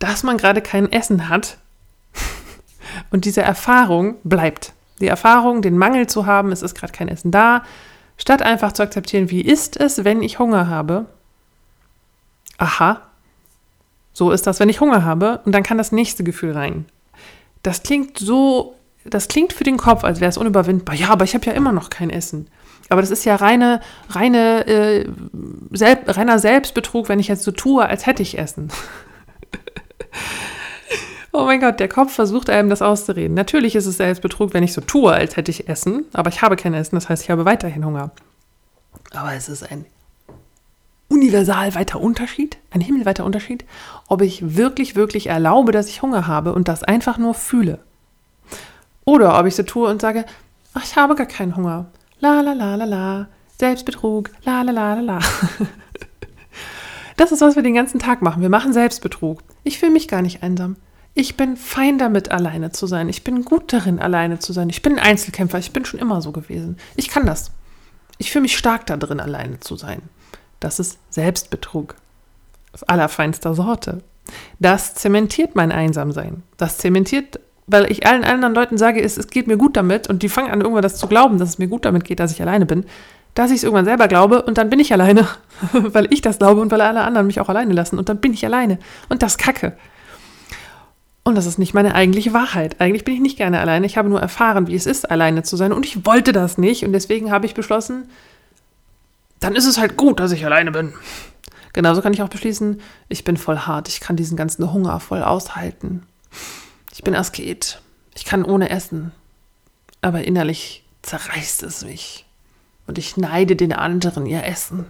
dass 0.04 0.24
man 0.24 0.38
gerade 0.38 0.62
kein 0.62 0.92
Essen 0.92 1.30
hat. 1.30 1.58
Und 3.10 3.24
diese 3.24 3.42
Erfahrung 3.42 4.16
bleibt. 4.24 4.74
Die 5.00 5.08
Erfahrung, 5.08 5.62
den 5.62 5.78
Mangel 5.78 6.08
zu 6.08 6.26
haben, 6.26 6.52
es 6.52 6.62
ist 6.62 6.76
gerade 6.76 6.92
kein 6.92 7.08
Essen 7.08 7.32
da, 7.32 7.64
statt 8.18 8.42
einfach 8.42 8.74
zu 8.74 8.84
akzeptieren, 8.84 9.30
wie 9.30 9.42
ist 9.42 9.78
es, 9.78 10.04
wenn 10.04 10.22
ich 10.22 10.40
Hunger 10.40 10.68
habe. 10.68 11.06
Aha, 12.58 13.02
so 14.12 14.32
ist 14.32 14.46
das, 14.46 14.60
wenn 14.60 14.70
ich 14.70 14.82
Hunger 14.82 15.06
habe. 15.06 15.40
Und 15.46 15.54
dann 15.54 15.64
kann 15.64 15.78
das 15.78 15.94
nächste 15.94 16.24
Gefühl 16.24 16.52
rein. 16.52 16.86
Das 17.64 17.82
klingt 17.82 18.20
so, 18.20 18.76
das 19.06 19.30
klingt 19.30 19.54
für 19.54 19.64
den 19.64 19.78
Kopf, 19.78 20.04
als 20.04 20.20
wäre 20.20 20.30
es 20.30 20.38
unüberwindbar. 20.38 20.96
Ja, 20.96 21.10
aber 21.10 21.24
ich 21.24 21.34
habe 21.34 21.46
ja 21.46 21.54
immer 21.54 21.72
noch 21.72 21.90
kein 21.90 22.10
Essen. 22.10 22.48
Aber 22.90 23.02
das 23.02 23.10
ist 23.10 23.24
ja 23.24 23.38
reine, 23.38 23.80
reine, 24.10 24.68
äh, 24.68 25.10
selb, 25.72 26.16
reiner 26.16 26.40
Selbstbetrug, 26.40 27.08
wenn 27.08 27.20
ich 27.20 27.30
jetzt 27.30 27.44
so 27.44 27.52
tue, 27.52 27.86
als 27.86 28.06
hätte 28.06 28.22
ich 28.22 28.38
Essen. 28.38 28.70
Oh 31.36 31.46
mein 31.46 31.60
Gott, 31.60 31.80
der 31.80 31.88
Kopf 31.88 32.14
versucht 32.14 32.50
einem 32.52 32.70
das 32.70 32.84
auszureden. 32.84 33.34
Natürlich 33.34 33.76
ist 33.76 33.88
es 33.88 33.98
Selbstbetrug, 33.98 34.54
wenn 34.54 34.64
ich 34.64 34.72
so 34.72 34.82
tue, 34.82 35.12
als 35.12 35.36
hätte 35.36 35.50
ich 35.50 35.68
Essen, 35.68 36.06
aber 36.14 36.30
ich 36.30 36.44
habe 36.44 36.56
kein 36.56 36.76
Essen, 36.76 36.96
das 36.96 37.10
heißt, 37.10 37.24
ich 37.24 37.32
habe 37.32 37.44
weiterhin 37.44 37.84
Hunger. 37.84 38.12
Aber 39.12 39.34
es 39.34 39.50
ist 39.50 39.64
ein 39.72 39.86
universal 41.10 41.74
weiter 41.74 42.00
Unterschied, 42.00 42.58
ein 42.70 42.82
himmelweiter 42.82 43.26
Unterschied, 43.26 43.66
ob 44.08 44.22
ich 44.22 44.56
wirklich, 44.58 44.96
wirklich 44.96 45.28
erlaube, 45.28 45.72
dass 45.72 45.88
ich 45.88 46.04
Hunger 46.04 46.28
habe 46.28 46.54
und 46.54 46.68
das 46.68 46.84
einfach 46.84 47.18
nur 47.18 47.34
fühle. 47.34 47.80
Oder 49.04 49.38
ob 49.40 49.48
ich 49.48 49.56
so 49.56 49.64
tue 49.64 49.90
und 49.90 50.02
sage, 50.02 50.26
ach, 50.76 50.84
ich 50.84 50.96
habe 50.96 51.16
gar 51.16 51.26
keinen 51.26 51.56
Hunger. 51.56 51.88
La 52.20 52.42
la 52.42 52.54
la 52.54 52.76
la 52.76 52.86
la. 52.86 53.28
Selbstbetrug. 53.60 54.30
La 54.44 54.62
la 54.62 54.72
la 54.72 54.94
la 54.94 55.02
la. 55.02 55.20
Das 57.16 57.32
ist, 57.32 57.42
was 57.42 57.56
wir 57.56 57.62
den 57.62 57.76
ganzen 57.76 58.00
Tag 58.00 58.24
machen. 58.24 58.42
Wir 58.42 58.50
machen 58.50 58.74
Selbstbetrug. 58.74 59.44
Ich 59.64 59.80
fühle 59.80 59.92
mich 59.92 60.08
gar 60.08 60.22
nicht 60.22 60.44
einsam. 60.44 60.76
Ich 61.16 61.38
bin 61.38 61.58
fein 61.58 62.00
damit, 62.00 62.32
alleine 62.32 62.72
zu 62.72 62.88
sein. 62.88 63.08
Ich 63.08 63.24
bin 63.24 63.46
gut 63.46 63.72
darin, 63.72 64.00
alleine 64.00 64.40
zu 64.40 64.52
sein. 64.52 64.70
Ich 64.70 64.82
bin 64.82 64.94
ein 64.94 65.06
Einzelkämpfer. 65.06 65.60
Ich 65.60 65.72
bin 65.72 65.86
schon 65.86 66.00
immer 66.00 66.22
so 66.22 66.32
gewesen. 66.32 66.78
Ich 66.96 67.10
kann 67.10 67.26
das. 67.26 67.52
Ich 68.18 68.32
fühle 68.32 68.44
mich 68.44 68.58
stark 68.58 68.86
darin, 68.88 69.20
alleine 69.20 69.60
zu 69.60 69.76
sein. 69.76 70.02
Das 70.60 70.80
ist 70.80 70.98
Selbstbetrug. 71.10 71.96
Auf 72.74 72.90
allerfeinster 72.90 73.54
Sorte. 73.54 74.02
Das 74.60 74.96
zementiert 74.96 75.56
mein 75.56 75.72
Einsamsein. 75.72 76.42
Das 76.58 76.78
zementiert, 76.78 77.40
weil 77.68 77.92
ich 77.92 78.08
allen 78.08 78.24
anderen 78.24 78.56
Leuten 78.56 78.78
sage, 78.78 79.02
es, 79.02 79.18
es 79.18 79.28
geht 79.28 79.48
mir 79.48 79.58
gut 79.58 79.78
damit 79.78 80.08
und 80.10 80.24
die 80.24 80.30
fangen 80.30 80.52
an, 80.52 80.62
irgendwann 80.62 80.82
das 80.82 80.98
zu 80.98 81.08
glauben, 81.08 81.38
dass 81.38 81.50
es 81.50 81.58
mir 81.60 81.68
gut 81.68 81.86
damit 81.86 82.06
geht, 82.06 82.20
dass 82.20 82.32
ich 82.32 82.42
alleine 82.42 82.66
bin, 82.66 82.86
dass 83.34 83.52
ich 83.52 83.58
es 83.58 83.64
irgendwann 83.64 83.86
selber 83.86 84.08
glaube 84.08 84.44
und 84.44 84.58
dann 84.58 84.70
bin 84.70 84.80
ich 84.80 84.94
alleine, 84.94 85.28
weil 85.74 86.12
ich 86.14 86.22
das 86.22 86.40
glaube 86.40 86.62
und 86.62 86.72
weil 86.72 86.82
alle 86.82 87.02
anderen 87.02 87.28
mich 87.28 87.40
auch 87.40 87.50
alleine 87.50 87.74
lassen 87.74 87.98
und 87.98 88.10
dann 88.10 88.20
bin 88.20 88.34
ich 88.34 88.46
alleine 88.46 88.80
und 89.10 89.24
das 89.24 89.38
kacke. 89.38 89.76
Und 91.26 91.36
das 91.36 91.46
ist 91.46 91.58
nicht 91.58 91.74
meine 91.74 91.96
eigentliche 91.96 92.34
Wahrheit. 92.34 92.82
Eigentlich 92.82 93.06
bin 93.06 93.16
ich 93.16 93.22
nicht 93.22 93.38
gerne 93.38 93.62
alleine. 93.62 93.86
Ich 93.86 93.98
habe 93.98 94.10
nur 94.10 94.20
erfahren, 94.20 94.68
wie 94.68 94.76
es 94.76 94.86
ist, 94.86 95.10
alleine 95.10 95.44
zu 95.44 95.56
sein. 95.56 95.72
Und 95.72 95.86
ich 95.86 96.06
wollte 96.06 96.34
das 96.34 96.58
nicht. 96.58 96.84
Und 96.84 96.92
deswegen 96.92 97.32
habe 97.32 97.46
ich 97.46 97.54
beschlossen, 97.54 98.10
dann 99.40 99.56
ist 99.56 99.66
es 99.66 99.78
halt 99.78 99.96
gut, 99.96 100.20
dass 100.20 100.34
ich 100.34 100.46
alleine 100.46 100.72
bin. 100.72 100.94
Genauso 101.72 102.02
kann 102.02 102.14
ich 102.14 102.22
auch 102.22 102.30
beschließen, 102.30 102.82
ich 103.08 103.24
bin 103.24 103.38
voll 103.38 103.58
hart. 103.58 103.88
Ich 103.88 104.02
kann 104.02 104.18
diesen 104.18 104.36
ganzen 104.36 104.72
Hunger 104.74 105.00
voll 105.00 105.24
aushalten. 105.24 106.04
Ich 106.94 107.04
bin 107.04 107.16
Asket. 107.16 107.82
Ich 108.16 108.26
kann 108.26 108.44
ohne 108.44 108.70
essen. 108.70 109.14
Aber 110.02 110.26
innerlich 110.26 110.84
zerreißt 111.04 111.64
es 111.64 111.86
mich. 111.86 112.23
Und 112.88 112.98
ich 112.98 113.18
neide 113.18 113.56
den 113.56 113.74
anderen 113.74 114.26
ihr 114.26 114.44
Essen. 114.44 114.86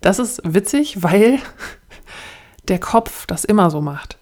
das 0.00 0.18
ist 0.18 0.40
witzig, 0.44 1.02
weil 1.02 1.38
der 2.68 2.80
Kopf 2.80 3.26
das 3.26 3.44
immer 3.44 3.70
so 3.70 3.80
macht. 3.80 4.18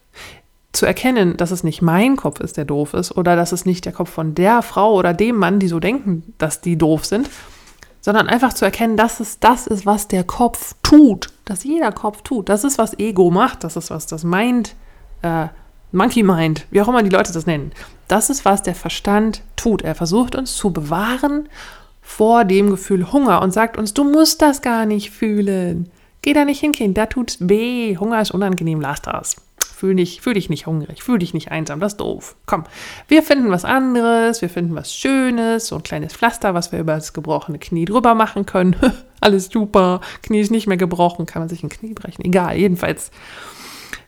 Zu 0.73 0.85
erkennen, 0.85 1.37
dass 1.37 1.51
es 1.51 1.65
nicht 1.65 1.81
mein 1.81 2.17
Kopf 2.17 2.41
ist, 2.41 2.57
der 2.57 2.67
doof 2.67 2.95
ist, 2.95 3.17
oder 3.17 3.37
dass 3.37 3.53
es 3.53 3.65
nicht 3.65 3.85
der 3.85 3.93
Kopf 3.93 4.11
von 4.11 4.35
der 4.35 4.63
Frau 4.63 4.95
oder 4.95 5.15
dem 5.15 5.37
Mann, 5.37 5.59
die 5.59 5.69
so 5.69 5.81
denken, 5.81 6.35
dass 6.37 6.61
die 6.61 6.77
doof 6.77 7.07
sind, 7.07 7.31
sondern 8.01 8.29
einfach 8.29 8.53
zu 8.53 8.65
erkennen, 8.65 8.97
dass 8.97 9.21
es 9.21 9.41
das 9.41 9.67
ist, 9.67 9.87
was 9.87 10.09
der 10.09 10.25
Kopf 10.25 10.75
tut, 10.83 11.31
dass 11.45 11.65
jeder 11.65 11.93
Kopf 11.93 12.23
tut. 12.23 12.49
Das 12.49 12.65
ist, 12.65 12.79
was 12.79 12.99
Ego 12.99 13.31
macht, 13.31 13.65
das 13.65 13.77
ist, 13.77 13.91
was 13.91 14.07
das 14.07 14.25
Mind, 14.25 14.77
äh, 15.23 15.49
Monkey 15.93 16.23
Mind, 16.23 16.67
wie 16.71 16.81
auch 16.81 16.89
immer 16.89 17.03
die 17.03 17.11
Leute 17.11 17.33
das 17.33 17.47
nennen. 17.47 17.73
Das 18.09 18.31
ist, 18.31 18.45
was 18.45 18.63
der 18.63 18.75
Verstand 18.75 19.43
tut. 19.57 19.83
Er 19.83 19.95
versucht 19.95 20.35
uns 20.35 20.57
zu 20.57 20.73
bewahren 20.73 21.49
vor 22.03 22.45
dem 22.45 22.71
Gefühl 22.71 23.13
Hunger 23.13 23.43
und 23.43 23.53
sagt 23.53 23.77
uns, 23.77 23.95
du 23.95 24.05
musst 24.05 24.41
das 24.43 24.63
gar 24.63 24.87
nicht 24.87 25.11
fühlen. 25.11 25.91
Geh 26.23 26.33
da 26.33 26.45
nicht 26.45 26.61
hin, 26.61 26.73
Kind, 26.73 26.99
da 26.99 27.07
tut's 27.07 27.37
weh. 27.41 27.97
Hunger 27.97 28.21
ist 28.21 28.33
unangenehm, 28.33 28.81
lass 28.81 29.03
das. 29.03 29.37
Fühl, 29.59 29.95
nicht, 29.95 30.23
fühl 30.23 30.35
dich 30.35 30.51
nicht 30.51 30.67
hungrig, 30.67 31.05
fühl 31.05 31.21
dich 31.21 31.35
nicht 31.35 31.53
einsam, 31.53 31.79
das 31.79 31.93
ist 31.93 32.01
doof. 32.01 32.35
Komm, 32.47 32.65
wir 33.07 33.23
finden 33.23 33.51
was 33.53 33.65
anderes, 33.65 34.43
wir 34.43 34.51
finden 34.51 34.75
was 34.75 34.93
Schönes, 34.93 35.69
so 35.69 35.77
ein 35.77 35.85
kleines 35.85 36.15
Pflaster, 36.15 36.53
was 36.53 36.73
wir 36.73 36.81
über 36.81 36.95
das 36.95 37.13
gebrochene 37.13 37.61
Knie 37.61 37.85
drüber 37.85 38.15
machen 38.15 38.45
können. 38.45 38.75
Alles 39.21 39.51
super, 39.53 40.01
Knie 40.23 40.41
ist 40.41 40.51
nicht 40.51 40.67
mehr 40.67 40.77
gebrochen, 40.77 41.27
kann 41.27 41.43
man 41.43 41.49
sich 41.49 41.63
ein 41.63 41.69
Knie 41.69 41.95
brechen, 41.95 42.25
egal, 42.25 42.57
jedenfalls. 42.57 43.13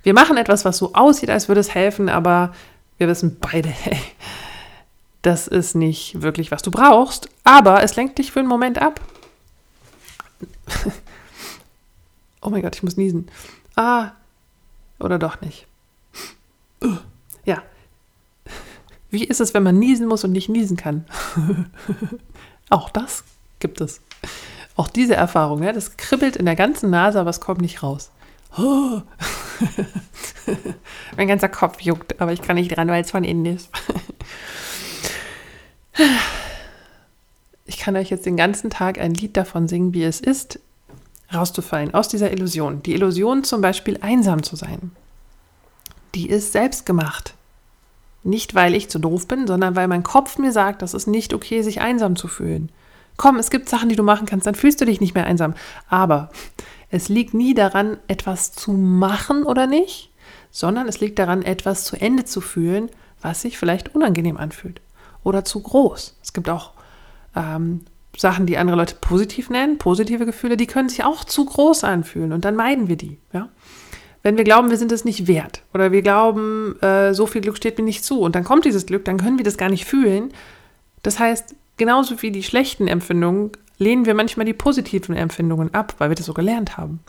Wir 0.02 0.14
machen 0.14 0.36
etwas, 0.36 0.64
was 0.64 0.78
so 0.78 0.94
aussieht, 0.94 1.30
als 1.30 1.48
würde 1.48 1.60
es 1.60 1.74
helfen, 1.74 2.08
aber 2.08 2.54
wir 2.98 3.08
wissen 3.08 3.38
beide, 3.40 3.68
hey, 3.68 4.00
das 5.22 5.46
ist 5.46 5.74
nicht 5.74 6.22
wirklich, 6.22 6.50
was 6.50 6.62
du 6.62 6.70
brauchst, 6.70 7.28
aber 7.44 7.82
es 7.82 7.96
lenkt 7.96 8.18
dich 8.18 8.32
für 8.32 8.40
einen 8.40 8.48
Moment 8.48 8.78
ab. 8.80 9.00
Oh 12.42 12.48
mein 12.48 12.62
Gott, 12.62 12.74
ich 12.74 12.82
muss 12.82 12.96
niesen. 12.96 13.28
Ah, 13.76 14.12
oder 14.98 15.18
doch 15.18 15.40
nicht. 15.40 15.66
Ja. 17.44 17.62
Wie 19.10 19.24
ist 19.24 19.40
es, 19.40 19.52
wenn 19.54 19.62
man 19.62 19.78
niesen 19.78 20.06
muss 20.06 20.24
und 20.24 20.32
nicht 20.32 20.48
niesen 20.48 20.76
kann? 20.76 21.04
Auch 22.70 22.88
das 22.90 23.24
gibt 23.58 23.80
es. 23.80 24.00
Auch 24.76 24.88
diese 24.88 25.16
Erfahrung, 25.16 25.62
ja, 25.62 25.72
das 25.72 25.96
kribbelt 25.96 26.36
in 26.36 26.46
der 26.46 26.56
ganzen 26.56 26.90
Nase, 26.90 27.20
aber 27.20 27.30
es 27.30 27.40
kommt 27.40 27.60
nicht 27.60 27.82
raus. 27.82 28.10
Mein 31.16 31.28
ganzer 31.28 31.48
Kopf 31.48 31.80
juckt, 31.80 32.20
aber 32.20 32.32
ich 32.32 32.42
kann 32.42 32.56
nicht 32.56 32.76
dran, 32.76 32.88
weil 32.88 33.02
es 33.02 33.10
von 33.10 33.24
innen 33.24 33.46
ist. 33.46 33.70
ich 37.66 37.78
kann 37.78 37.96
euch 37.96 38.10
jetzt 38.10 38.26
den 38.26 38.36
ganzen 38.36 38.70
Tag 38.70 38.98
ein 38.98 39.14
Lied 39.14 39.36
davon 39.36 39.68
singen, 39.68 39.94
wie 39.94 40.04
es 40.04 40.20
ist, 40.20 40.58
rauszufallen 41.32 41.94
aus 41.94 42.08
dieser 42.08 42.32
Illusion. 42.32 42.82
Die 42.82 42.94
Illusion 42.94 43.44
zum 43.44 43.60
Beispiel 43.60 43.98
einsam 44.00 44.42
zu 44.42 44.56
sein. 44.56 44.92
Die 46.14 46.28
ist 46.28 46.52
selbst 46.52 46.86
gemacht. 46.86 47.34
Nicht, 48.22 48.54
weil 48.54 48.74
ich 48.74 48.90
zu 48.90 48.98
doof 48.98 49.28
bin, 49.28 49.46
sondern 49.46 49.76
weil 49.76 49.88
mein 49.88 50.02
Kopf 50.02 50.36
mir 50.38 50.52
sagt, 50.52 50.82
das 50.82 50.92
ist 50.92 51.06
nicht 51.06 51.32
okay, 51.32 51.62
sich 51.62 51.80
einsam 51.80 52.16
zu 52.16 52.28
fühlen. 52.28 52.70
Komm, 53.16 53.36
es 53.36 53.50
gibt 53.50 53.68
Sachen, 53.68 53.88
die 53.88 53.96
du 53.96 54.02
machen 54.02 54.26
kannst, 54.26 54.46
dann 54.46 54.54
fühlst 54.54 54.80
du 54.80 54.84
dich 54.84 55.00
nicht 55.00 55.14
mehr 55.14 55.26
einsam. 55.26 55.54
Aber 55.88 56.30
es 56.90 57.08
liegt 57.08 57.34
nie 57.34 57.54
daran, 57.54 57.98
etwas 58.08 58.52
zu 58.52 58.72
machen 58.72 59.44
oder 59.44 59.66
nicht, 59.66 60.10
sondern 60.50 60.88
es 60.88 61.00
liegt 61.00 61.18
daran, 61.18 61.42
etwas 61.42 61.84
zu 61.84 61.96
Ende 61.96 62.24
zu 62.24 62.40
fühlen, 62.40 62.90
was 63.20 63.42
sich 63.42 63.58
vielleicht 63.58 63.94
unangenehm 63.94 64.36
anfühlt 64.36 64.80
oder 65.22 65.44
zu 65.44 65.60
groß. 65.60 66.18
Es 66.22 66.32
gibt 66.32 66.48
auch 66.48 66.72
ähm, 67.36 67.82
Sachen, 68.16 68.46
die 68.46 68.58
andere 68.58 68.76
Leute 68.76 68.96
positiv 69.00 69.50
nennen, 69.50 69.78
positive 69.78 70.26
Gefühle, 70.26 70.56
die 70.56 70.66
können 70.66 70.88
sich 70.88 71.04
auch 71.04 71.24
zu 71.24 71.44
groß 71.44 71.84
anfühlen 71.84 72.32
und 72.32 72.44
dann 72.44 72.56
meiden 72.56 72.88
wir 72.88 72.96
die. 72.96 73.18
Ja? 73.32 73.48
Wenn 74.22 74.36
wir 74.36 74.44
glauben, 74.44 74.70
wir 74.70 74.76
sind 74.76 74.92
es 74.92 75.04
nicht 75.04 75.26
wert 75.26 75.62
oder 75.72 75.92
wir 75.92 76.02
glauben, 76.02 76.80
äh, 76.82 77.14
so 77.14 77.26
viel 77.26 77.40
Glück 77.40 77.56
steht 77.56 77.78
mir 77.78 77.84
nicht 77.84 78.04
zu 78.04 78.20
und 78.20 78.34
dann 78.34 78.44
kommt 78.44 78.64
dieses 78.64 78.86
Glück, 78.86 79.04
dann 79.04 79.18
können 79.18 79.38
wir 79.38 79.44
das 79.44 79.56
gar 79.56 79.70
nicht 79.70 79.84
fühlen. 79.84 80.32
Das 81.02 81.18
heißt, 81.18 81.54
genauso 81.76 82.20
wie 82.20 82.30
die 82.30 82.42
schlechten 82.42 82.88
Empfindungen 82.88 83.52
lehnen 83.80 84.06
wir 84.06 84.14
manchmal 84.14 84.46
die 84.46 84.52
positiven 84.52 85.16
Empfindungen 85.16 85.74
ab, 85.74 85.94
weil 85.98 86.10
wir 86.10 86.14
das 86.14 86.26
so 86.26 86.34
gelernt 86.34 86.76
haben. 86.76 87.00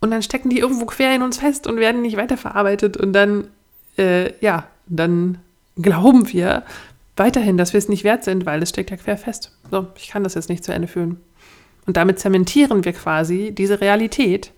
Und 0.00 0.10
dann 0.10 0.22
stecken 0.22 0.50
die 0.50 0.58
irgendwo 0.58 0.86
quer 0.86 1.14
in 1.14 1.22
uns 1.22 1.38
fest 1.38 1.68
und 1.68 1.76
werden 1.76 2.02
nicht 2.02 2.16
weiterverarbeitet 2.16 2.96
und 2.96 3.12
dann, 3.12 3.48
äh, 3.96 4.32
ja, 4.40 4.66
dann 4.86 5.38
glauben 5.76 6.32
wir, 6.32 6.64
weiterhin, 7.16 7.58
dass 7.58 7.74
wir 7.74 7.78
es 7.78 7.88
nicht 7.88 8.02
wert 8.02 8.24
sind, 8.24 8.46
weil 8.46 8.62
es 8.62 8.70
steckt 8.70 8.90
ja 8.90 8.96
quer 8.96 9.18
fest. 9.18 9.52
So, 9.70 9.86
ich 9.94 10.08
kann 10.08 10.24
das 10.24 10.34
jetzt 10.34 10.48
nicht 10.48 10.64
zu 10.64 10.72
Ende 10.72 10.88
fühlen. 10.88 11.20
Und 11.86 11.98
damit 11.98 12.18
zementieren 12.18 12.84
wir 12.84 12.94
quasi 12.94 13.52
diese 13.52 13.82
Realität. 13.82 14.52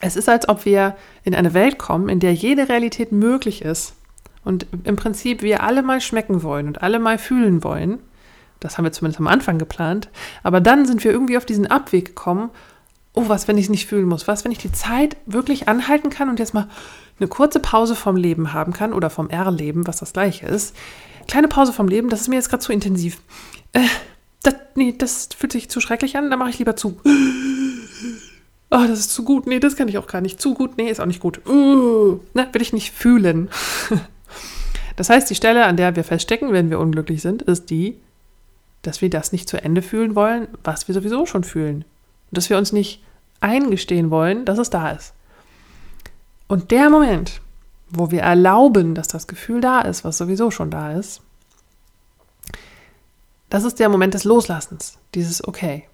Es 0.00 0.14
ist, 0.14 0.28
als 0.28 0.48
ob 0.48 0.66
wir 0.66 0.94
in 1.24 1.34
eine 1.34 1.54
Welt 1.54 1.78
kommen, 1.78 2.10
in 2.10 2.20
der 2.20 2.34
jede 2.34 2.68
Realität 2.68 3.12
möglich 3.12 3.62
ist 3.62 3.94
und 4.44 4.66
im 4.84 4.96
Prinzip 4.96 5.42
wir 5.42 5.62
alle 5.62 5.82
mal 5.82 6.02
schmecken 6.02 6.42
wollen 6.42 6.68
und 6.68 6.82
alle 6.82 6.98
mal 6.98 7.16
fühlen 7.18 7.64
wollen. 7.64 7.98
Das 8.60 8.76
haben 8.76 8.84
wir 8.84 8.92
zumindest 8.92 9.20
am 9.20 9.26
Anfang 9.26 9.58
geplant. 9.58 10.08
Aber 10.42 10.60
dann 10.60 10.86
sind 10.86 11.04
wir 11.04 11.12
irgendwie 11.12 11.36
auf 11.36 11.44
diesen 11.44 11.66
Abweg 11.66 12.06
gekommen. 12.06 12.50
Oh, 13.14 13.24
was, 13.28 13.48
wenn 13.48 13.58
ich 13.58 13.64
es 13.64 13.70
nicht 13.70 13.86
fühlen 13.86 14.06
muss? 14.06 14.28
Was, 14.28 14.44
wenn 14.44 14.52
ich 14.52 14.58
die 14.58 14.72
Zeit 14.72 15.16
wirklich 15.26 15.68
anhalten 15.68 16.10
kann 16.10 16.28
und 16.28 16.38
jetzt 16.38 16.54
mal 16.54 16.68
eine 17.18 17.28
kurze 17.28 17.60
Pause 17.60 17.96
vom 17.96 18.16
Leben 18.16 18.52
haben 18.52 18.72
kann 18.72 18.92
oder 18.92 19.10
vom 19.10 19.28
R-Leben, 19.28 19.86
was 19.86 19.98
das 19.98 20.12
gleiche 20.12 20.46
ist, 20.46 20.74
kleine 21.26 21.48
Pause 21.48 21.72
vom 21.72 21.88
Leben, 21.88 22.08
das 22.08 22.22
ist 22.22 22.28
mir 22.28 22.36
jetzt 22.36 22.48
gerade 22.48 22.62
zu 22.62 22.72
intensiv. 22.72 23.20
Äh, 23.72 23.80
das, 24.42 24.54
nee, 24.76 24.94
das 24.96 25.28
fühlt 25.36 25.52
sich 25.52 25.68
zu 25.68 25.80
schrecklich 25.80 26.16
an, 26.16 26.30
da 26.30 26.36
mache 26.36 26.50
ich 26.50 26.58
lieber 26.58 26.76
zu. 26.76 27.00
Oh, 28.70 28.84
das 28.86 29.00
ist 29.00 29.12
zu 29.14 29.24
gut. 29.24 29.46
Nee, 29.46 29.60
das 29.60 29.76
kann 29.76 29.88
ich 29.88 29.98
auch 29.98 30.06
gar 30.06 30.20
nicht. 30.20 30.40
Zu 30.40 30.54
gut. 30.54 30.76
Nee, 30.76 30.90
ist 30.90 31.00
auch 31.00 31.06
nicht 31.06 31.20
gut. 31.20 31.40
Uh, 31.46 32.20
ne, 32.34 32.48
will 32.52 32.62
ich 32.62 32.72
nicht 32.72 32.92
fühlen. 32.92 33.50
Das 34.96 35.10
heißt, 35.10 35.30
die 35.30 35.36
Stelle, 35.36 35.64
an 35.64 35.76
der 35.76 35.94
wir 35.94 36.02
feststecken, 36.02 36.52
wenn 36.52 36.70
wir 36.70 36.80
unglücklich 36.80 37.22
sind, 37.22 37.42
ist 37.42 37.70
die, 37.70 38.00
dass 38.82 39.02
wir 39.02 39.10
das 39.10 39.32
nicht 39.32 39.48
zu 39.48 39.62
Ende 39.62 39.82
fühlen 39.82 40.14
wollen, 40.14 40.48
was 40.64 40.88
wir 40.88 40.94
sowieso 40.94 41.26
schon 41.26 41.44
fühlen. 41.44 41.84
Und 42.30 42.36
dass 42.36 42.50
wir 42.50 42.58
uns 42.58 42.72
nicht 42.72 43.02
eingestehen 43.40 44.10
wollen, 44.10 44.44
dass 44.44 44.58
es 44.58 44.70
da 44.70 44.90
ist. 44.90 45.14
Und 46.46 46.70
der 46.70 46.90
Moment, 46.90 47.40
wo 47.90 48.10
wir 48.10 48.22
erlauben, 48.22 48.94
dass 48.94 49.08
das 49.08 49.26
Gefühl 49.26 49.60
da 49.60 49.80
ist, 49.80 50.04
was 50.04 50.18
sowieso 50.18 50.50
schon 50.50 50.70
da 50.70 50.92
ist, 50.92 51.20
das 53.50 53.64
ist 53.64 53.78
der 53.78 53.88
Moment 53.88 54.14
des 54.14 54.24
Loslassens, 54.24 54.98
dieses 55.14 55.46
Okay. 55.46 55.84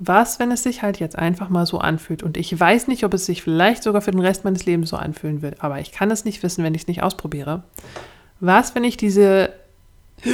Was, 0.00 0.38
wenn 0.38 0.52
es 0.52 0.62
sich 0.62 0.82
halt 0.82 1.00
jetzt 1.00 1.18
einfach 1.18 1.48
mal 1.48 1.66
so 1.66 1.78
anfühlt? 1.78 2.22
Und 2.22 2.36
ich 2.36 2.58
weiß 2.58 2.86
nicht, 2.86 3.02
ob 3.02 3.14
es 3.14 3.26
sich 3.26 3.42
vielleicht 3.42 3.82
sogar 3.82 4.00
für 4.00 4.12
den 4.12 4.20
Rest 4.20 4.44
meines 4.44 4.64
Lebens 4.64 4.90
so 4.90 4.96
anfühlen 4.96 5.42
wird, 5.42 5.64
aber 5.64 5.80
ich 5.80 5.90
kann 5.90 6.12
es 6.12 6.24
nicht 6.24 6.40
wissen, 6.44 6.62
wenn 6.62 6.74
ich 6.74 6.82
es 6.82 6.88
nicht 6.88 7.02
ausprobiere. 7.02 7.64
Was, 8.38 8.76
wenn 8.76 8.84
ich 8.84 8.96
diese 8.96 9.52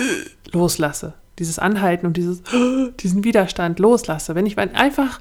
loslasse, 0.52 1.14
dieses 1.38 1.58
Anhalten 1.58 2.06
und 2.06 2.16
dieses, 2.16 2.42
diesen 3.00 3.24
Widerstand 3.24 3.78
loslasse, 3.78 4.34
wenn 4.34 4.46
ich 4.46 4.58
einfach 4.58 5.20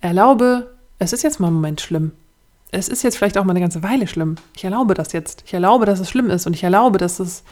erlaube, 0.00 0.74
es 0.98 1.12
ist 1.12 1.22
jetzt 1.22 1.40
mal 1.40 1.48
ein 1.48 1.54
Moment 1.54 1.80
schlimm 1.80 2.12
es 2.74 2.88
ist 2.88 3.02
jetzt 3.02 3.18
vielleicht 3.18 3.36
auch 3.36 3.44
mal 3.44 3.52
eine 3.52 3.60
ganze 3.60 3.82
Weile 3.82 4.06
schlimm. 4.06 4.36
Ich 4.56 4.64
erlaube 4.64 4.94
das 4.94 5.12
jetzt. 5.12 5.44
Ich 5.46 5.52
erlaube, 5.52 5.84
dass 5.84 6.00
es 6.00 6.08
schlimm 6.08 6.30
ist 6.30 6.46
und 6.46 6.54
ich 6.54 6.64
erlaube, 6.64 6.98
dass 6.98 7.20
es 7.20 7.44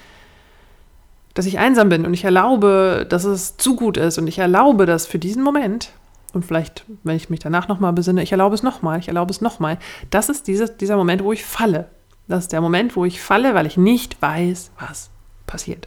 dass 1.34 1.46
ich 1.46 1.60
einsam 1.60 1.88
bin 1.88 2.04
und 2.04 2.12
ich 2.12 2.24
erlaube, 2.24 3.06
dass 3.08 3.22
es 3.22 3.56
zu 3.56 3.76
gut 3.76 3.96
ist 3.96 4.18
und 4.18 4.26
ich 4.26 4.38
erlaube 4.38 4.84
das 4.84 5.06
für 5.06 5.20
diesen 5.20 5.44
Moment 5.44 5.92
und 6.32 6.44
vielleicht, 6.44 6.84
wenn 7.04 7.16
ich 7.16 7.30
mich 7.30 7.38
danach 7.38 7.68
nochmal 7.68 7.92
besinne, 7.92 8.22
ich 8.22 8.32
erlaube 8.32 8.54
es 8.54 8.64
nochmal, 8.64 8.98
ich 8.98 9.06
erlaube 9.06 9.30
es 9.30 9.40
nochmal. 9.40 9.78
Das 10.10 10.28
ist 10.28 10.48
dieses, 10.48 10.76
dieser 10.76 10.96
Moment, 10.96 11.22
wo 11.22 11.32
ich 11.32 11.44
falle. 11.44 11.86
Das 12.26 12.44
ist 12.44 12.52
der 12.52 12.60
Moment, 12.60 12.96
wo 12.96 13.04
ich 13.04 13.20
falle, 13.20 13.54
weil 13.54 13.66
ich 13.66 13.76
nicht 13.76 14.20
weiß, 14.20 14.72
was 14.80 15.10
passiert. 15.46 15.86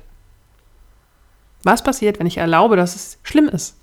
Was 1.64 1.84
passiert, 1.84 2.20
wenn 2.20 2.28
ich 2.28 2.38
erlaube, 2.38 2.76
dass 2.76 2.96
es 2.96 3.18
schlimm 3.24 3.48
ist? 3.48 3.76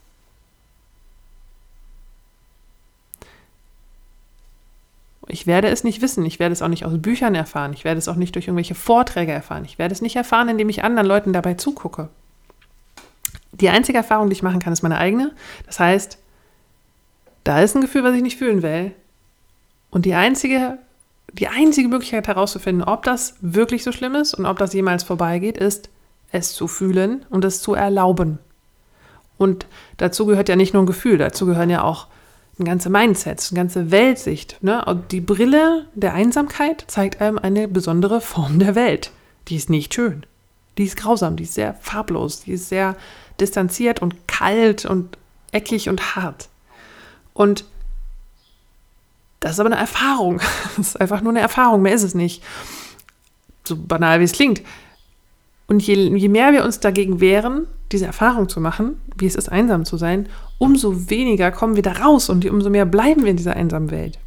Ich 5.29 5.47
werde 5.47 5.69
es 5.69 5.85
nicht 5.85 6.03
wissen. 6.03 6.25
Ich 6.27 6.39
werde 6.39 6.53
es 6.53 6.61
auch 6.61 6.69
nicht 6.69 6.85
aus 6.85 7.01
Büchern 7.01 7.35
erfahren. 7.35 7.73
Ich 7.73 7.85
werde 7.85 7.99
es 7.99 8.09
auch 8.09 8.17
nicht 8.17 8.35
durch 8.35 8.49
irgendwelche 8.49 8.75
Vorträge 8.75 9.33
erfahren. 9.33 9.65
Ich 9.65 9.79
werde 9.79 9.95
es 9.95 10.03
nicht 10.03 10.17
erfahren, 10.17 10.49
indem 10.49 10.69
ich 10.69 10.85
anderen 10.85 11.07
Leuten 11.07 11.33
dabei 11.33 11.55
zugucke. 11.55 12.09
Die 13.53 13.69
einzige 13.69 13.99
Erfahrung, 13.99 14.29
die 14.29 14.35
ich 14.35 14.43
machen 14.43 14.61
kann, 14.61 14.73
ist 14.73 14.83
meine 14.83 14.99
eigene. 14.99 15.33
Das 15.67 15.79
heißt, 15.79 16.19
da 17.45 17.61
ist 17.61 17.75
ein 17.75 17.81
Gefühl, 17.81 18.05
was 18.05 18.15
ich 18.15 18.23
nicht 18.23 18.39
fühlen 18.39 18.63
will. 18.63 18.93
Und 19.91 20.05
die 20.05 20.15
einzige, 20.15 20.79
die 21.33 21.49
einzige 21.49 21.89
Möglichkeit 21.89 22.29
herauszufinden, 22.29 22.85
ob 22.85 23.05
das 23.05 23.37
wirklich 23.41 23.85
so 23.85 23.93
schlimm 23.93 24.15
ist 24.15 24.35
und 24.35 24.47
ob 24.47 24.59
das 24.59 24.73
jemals 24.73 25.03
vorbeigeht, 25.03 25.59
ist, 25.59 25.91
es 26.33 26.55
zu 26.55 26.69
fühlen 26.69 27.25
und 27.31 27.45
es 27.45 27.63
zu 27.63 27.75
erlauben. 27.75 28.39
Und 29.39 29.67
dazu 29.97 30.27
gehört 30.27 30.49
ja 30.49 30.57
nicht 30.57 30.75
nur 30.75 30.83
ein 30.83 30.87
Gefühl, 30.87 31.19
dazu 31.19 31.47
gehören 31.47 31.71
ja 31.71 31.83
auch 31.83 32.07
ein 32.59 32.65
ganze 32.65 32.91
Mindset, 32.91 33.47
eine 33.51 33.57
ganze 33.59 33.91
Weltsicht. 33.91 34.59
Ne? 34.63 34.85
Und 34.85 35.13
die 35.13 35.21
Brille 35.21 35.87
der 35.95 36.13
Einsamkeit 36.13 36.85
zeigt 36.89 37.21
einem 37.21 37.39
eine 37.39 37.67
besondere 37.67 38.21
Form 38.21 38.59
der 38.59 38.75
Welt. 38.75 39.13
Die 39.49 39.57
ist 39.57 39.71
nicht 39.71 39.95
schön. 39.95 40.27
Die 40.79 40.85
ist 40.85 40.97
grausam, 40.97 41.37
die 41.37 41.45
ist 41.45 41.55
sehr 41.55 41.75
farblos, 41.75 42.43
die 42.43 42.53
ist 42.53 42.69
sehr 42.69 42.97
distanziert 43.41 44.03
und 44.03 44.29
kalt 44.29 44.85
und 44.85 45.17
eckig 45.53 45.89
und 45.89 46.15
hart. 46.17 46.49
Und 47.33 47.65
das 49.41 49.53
ist 49.53 49.61
aber 49.61 49.71
eine 49.71 49.81
Erfahrung. 49.81 50.41
Das 50.77 50.89
ist 50.89 51.01
einfach 51.01 51.23
nur 51.23 51.33
eine 51.33 51.41
Erfahrung, 51.41 51.83
mehr 51.83 51.95
ist 51.95 52.03
es 52.03 52.15
nicht. 52.15 52.43
So 53.65 53.77
banal 53.77 54.21
wie 54.21 54.25
es 54.25 54.33
klingt. 54.33 54.63
Und 55.71 55.87
je, 55.87 55.95
je 55.95 56.29
mehr 56.29 56.53
wir 56.53 56.65
uns 56.65 56.81
dagegen 56.81 57.21
wehren, 57.21 57.69
diese 57.93 58.05
Erfahrung 58.05 58.49
zu 58.49 58.61
machen, 58.61 59.01
wie 59.17 59.27
es 59.27 59.37
ist, 59.37 59.53
einsam 59.53 59.85
zu 59.85 59.97
sein, 59.97 60.29
umso 60.59 61.09
weniger 61.09 61.53
kommen 61.53 61.77
wir 61.77 61.85
da 61.85 61.93
raus 61.93 62.29
und 62.29 62.45
umso 62.45 62.71
mehr 62.71 62.87
bleiben 62.87 63.23
wir 63.23 63.31
in 63.31 63.37
dieser 63.37 63.55
einsamen 63.55 63.93
Welt. 63.93 64.19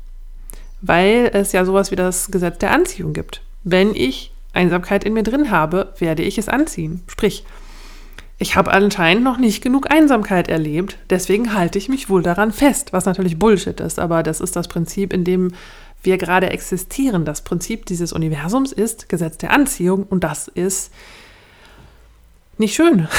Weil 0.82 1.30
es 1.34 1.52
ja 1.52 1.66
sowas 1.66 1.92
wie 1.92 1.98
das 1.98 2.32
Gesetz 2.32 2.60
der 2.60 2.72
Anziehung 2.72 3.12
gibt. 3.12 3.42
Wenn 3.66 3.94
ich 3.94 4.32
Einsamkeit 4.54 5.04
in 5.04 5.12
mir 5.12 5.24
drin 5.24 5.52
habe, 5.52 5.94
werde 6.00 6.24
ich 6.24 6.38
es 6.38 6.48
anziehen. 6.48 7.02
Sprich, 7.08 7.44
ich 8.38 8.56
habe 8.56 8.72
anscheinend 8.72 9.26
noch 9.26 9.38
nicht 9.38 9.62
genug 9.62 9.92
Einsamkeit 9.92 10.48
erlebt, 10.48 10.98
deswegen 11.10 11.54
halte 11.54 11.78
ich 11.78 11.90
mich 11.90 12.10
wohl 12.10 12.24
daran 12.24 12.54
fest, 12.54 12.94
was 12.94 13.04
natürlich 13.04 13.38
Bullshit 13.38 13.82
ist, 13.82 14.00
aber 14.00 14.24
das 14.24 14.40
ist 14.40 14.56
das 14.56 14.70
Prinzip, 14.70 15.12
in 15.12 15.26
dem 15.26 15.52
wir 16.04 16.18
gerade 16.18 16.52
existieren. 16.52 17.26
Das 17.26 17.42
Prinzip 17.42 17.86
dieses 17.86 18.14
Universums 18.14 18.72
ist 18.72 19.10
Gesetz 19.10 19.38
der 19.40 19.52
Anziehung 19.52 20.04
und 20.04 20.24
das 20.24 20.48
ist 20.48 20.90
nicht 22.58 22.76
schön. 22.76 23.08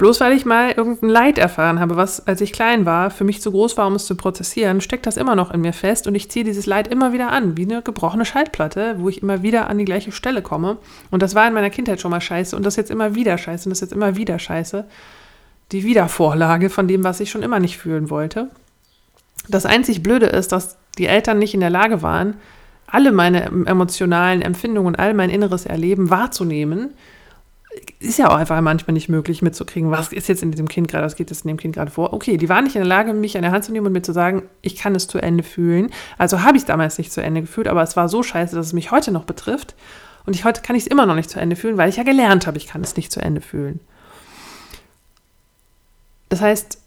Bloß 0.00 0.18
weil 0.22 0.32
ich 0.32 0.46
mal 0.46 0.72
irgendein 0.72 1.10
Leid 1.10 1.36
erfahren 1.36 1.78
habe, 1.78 1.94
was, 1.94 2.26
als 2.26 2.40
ich 2.40 2.54
klein 2.54 2.86
war, 2.86 3.10
für 3.10 3.24
mich 3.24 3.42
zu 3.42 3.50
groß 3.50 3.76
war, 3.76 3.86
um 3.86 3.96
es 3.96 4.06
zu 4.06 4.14
prozessieren, 4.16 4.80
steckt 4.80 5.06
das 5.06 5.18
immer 5.18 5.34
noch 5.34 5.50
in 5.50 5.60
mir 5.60 5.74
fest 5.74 6.06
und 6.06 6.14
ich 6.14 6.30
ziehe 6.30 6.42
dieses 6.42 6.64
Leid 6.64 6.88
immer 6.88 7.12
wieder 7.12 7.30
an, 7.30 7.58
wie 7.58 7.64
eine 7.64 7.82
gebrochene 7.82 8.24
Schaltplatte, 8.24 8.94
wo 8.96 9.10
ich 9.10 9.22
immer 9.22 9.42
wieder 9.42 9.68
an 9.68 9.76
die 9.76 9.84
gleiche 9.84 10.10
Stelle 10.10 10.40
komme. 10.40 10.78
Und 11.10 11.20
das 11.20 11.34
war 11.34 11.46
in 11.46 11.52
meiner 11.52 11.68
Kindheit 11.68 12.00
schon 12.00 12.12
mal 12.12 12.22
scheiße 12.22 12.56
und 12.56 12.64
das 12.64 12.76
jetzt 12.76 12.90
immer 12.90 13.14
wieder 13.14 13.36
scheiße 13.36 13.68
und 13.68 13.70
das 13.70 13.80
jetzt 13.80 13.92
immer 13.92 14.16
wieder 14.16 14.38
scheiße. 14.38 14.86
Die 15.72 15.84
Wiedervorlage 15.84 16.70
von 16.70 16.88
dem, 16.88 17.04
was 17.04 17.20
ich 17.20 17.30
schon 17.30 17.42
immer 17.42 17.60
nicht 17.60 17.76
fühlen 17.76 18.08
wollte. 18.08 18.48
Das 19.48 19.66
einzig 19.66 20.02
Blöde 20.02 20.26
ist, 20.26 20.52
dass 20.52 20.78
die 20.96 21.08
Eltern 21.08 21.38
nicht 21.38 21.52
in 21.52 21.60
der 21.60 21.68
Lage 21.68 22.00
waren, 22.00 22.36
alle 22.86 23.12
meine 23.12 23.44
emotionalen 23.66 24.40
Empfindungen 24.40 24.96
all 24.96 25.12
mein 25.12 25.28
inneres 25.28 25.66
Erleben 25.66 26.08
wahrzunehmen 26.08 26.94
ist 28.00 28.18
ja 28.18 28.28
auch 28.30 28.34
einfach 28.34 28.60
manchmal 28.60 28.94
nicht 28.94 29.08
möglich 29.08 29.42
mitzukriegen, 29.42 29.90
was 29.90 30.12
ist 30.12 30.28
jetzt 30.28 30.42
in 30.42 30.50
diesem 30.50 30.68
Kind 30.68 30.88
gerade, 30.88 31.04
was 31.04 31.16
geht 31.16 31.30
jetzt 31.30 31.44
in 31.44 31.48
dem 31.48 31.56
Kind 31.56 31.74
gerade 31.74 31.90
vor. 31.90 32.12
Okay, 32.12 32.36
die 32.36 32.48
waren 32.48 32.64
nicht 32.64 32.74
in 32.74 32.80
der 32.80 32.88
Lage, 32.88 33.12
mich 33.12 33.36
an 33.36 33.42
der 33.42 33.52
Hand 33.52 33.64
zu 33.64 33.72
nehmen 33.72 33.86
und 33.86 33.92
mir 33.92 34.02
zu 34.02 34.12
sagen, 34.12 34.42
ich 34.62 34.76
kann 34.76 34.94
es 34.94 35.06
zu 35.06 35.18
Ende 35.18 35.42
fühlen. 35.42 35.90
Also 36.18 36.42
habe 36.42 36.56
ich 36.56 36.62
es 36.62 36.66
damals 36.66 36.98
nicht 36.98 37.12
zu 37.12 37.22
Ende 37.22 37.42
gefühlt, 37.42 37.68
aber 37.68 37.82
es 37.82 37.96
war 37.96 38.08
so 38.08 38.22
scheiße, 38.22 38.56
dass 38.56 38.66
es 38.66 38.72
mich 38.72 38.90
heute 38.90 39.12
noch 39.12 39.24
betrifft. 39.24 39.74
Und 40.26 40.34
ich 40.34 40.44
heute 40.44 40.62
kann 40.62 40.76
ich 40.76 40.84
es 40.84 40.86
immer 40.86 41.06
noch 41.06 41.14
nicht 41.14 41.30
zu 41.30 41.40
Ende 41.40 41.56
fühlen, 41.56 41.76
weil 41.76 41.88
ich 41.88 41.96
ja 41.96 42.02
gelernt 42.02 42.46
habe, 42.46 42.58
ich 42.58 42.66
kann 42.66 42.82
es 42.82 42.96
nicht 42.96 43.12
zu 43.12 43.20
Ende 43.20 43.40
fühlen. 43.40 43.80
Das 46.28 46.40
heißt, 46.40 46.78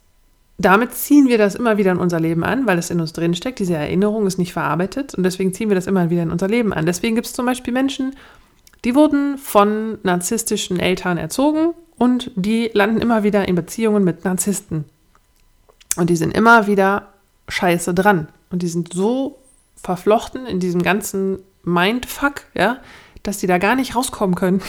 damit 0.57 0.93
ziehen 0.93 1.27
wir 1.27 1.37
das 1.37 1.55
immer 1.55 1.77
wieder 1.77 1.91
in 1.91 1.97
unser 1.97 2.19
Leben 2.19 2.43
an, 2.43 2.67
weil 2.67 2.77
es 2.77 2.89
in 2.89 2.99
uns 2.99 3.13
drin 3.13 3.35
steckt. 3.35 3.59
Diese 3.59 3.75
Erinnerung 3.75 4.25
ist 4.27 4.37
nicht 4.37 4.53
verarbeitet 4.53 5.13
und 5.15 5.23
deswegen 5.23 5.53
ziehen 5.53 5.69
wir 5.69 5.75
das 5.75 5.87
immer 5.87 6.09
wieder 6.09 6.23
in 6.23 6.31
unser 6.31 6.47
Leben 6.47 6.73
an. 6.73 6.85
Deswegen 6.85 7.15
gibt 7.15 7.27
es 7.27 7.33
zum 7.33 7.45
Beispiel 7.45 7.73
Menschen, 7.73 8.15
die 8.85 8.95
wurden 8.95 9.37
von 9.37 9.97
narzisstischen 10.03 10.79
Eltern 10.79 11.17
erzogen 11.17 11.73
und 11.97 12.31
die 12.35 12.69
landen 12.73 13.01
immer 13.01 13.23
wieder 13.23 13.47
in 13.47 13.55
Beziehungen 13.55 14.03
mit 14.03 14.25
Narzissten. 14.25 14.85
Und 15.95 16.09
die 16.09 16.15
sind 16.15 16.35
immer 16.35 16.67
wieder 16.67 17.13
scheiße 17.47 17.93
dran. 17.93 18.27
Und 18.49 18.61
die 18.61 18.67
sind 18.67 18.93
so 18.93 19.39
verflochten 19.75 20.45
in 20.45 20.59
diesem 20.59 20.81
ganzen 20.81 21.39
Mindfuck, 21.63 22.43
ja, 22.55 22.77
dass 23.21 23.39
sie 23.39 23.47
da 23.47 23.57
gar 23.57 23.75
nicht 23.75 23.95
rauskommen 23.95 24.35
können. 24.35 24.61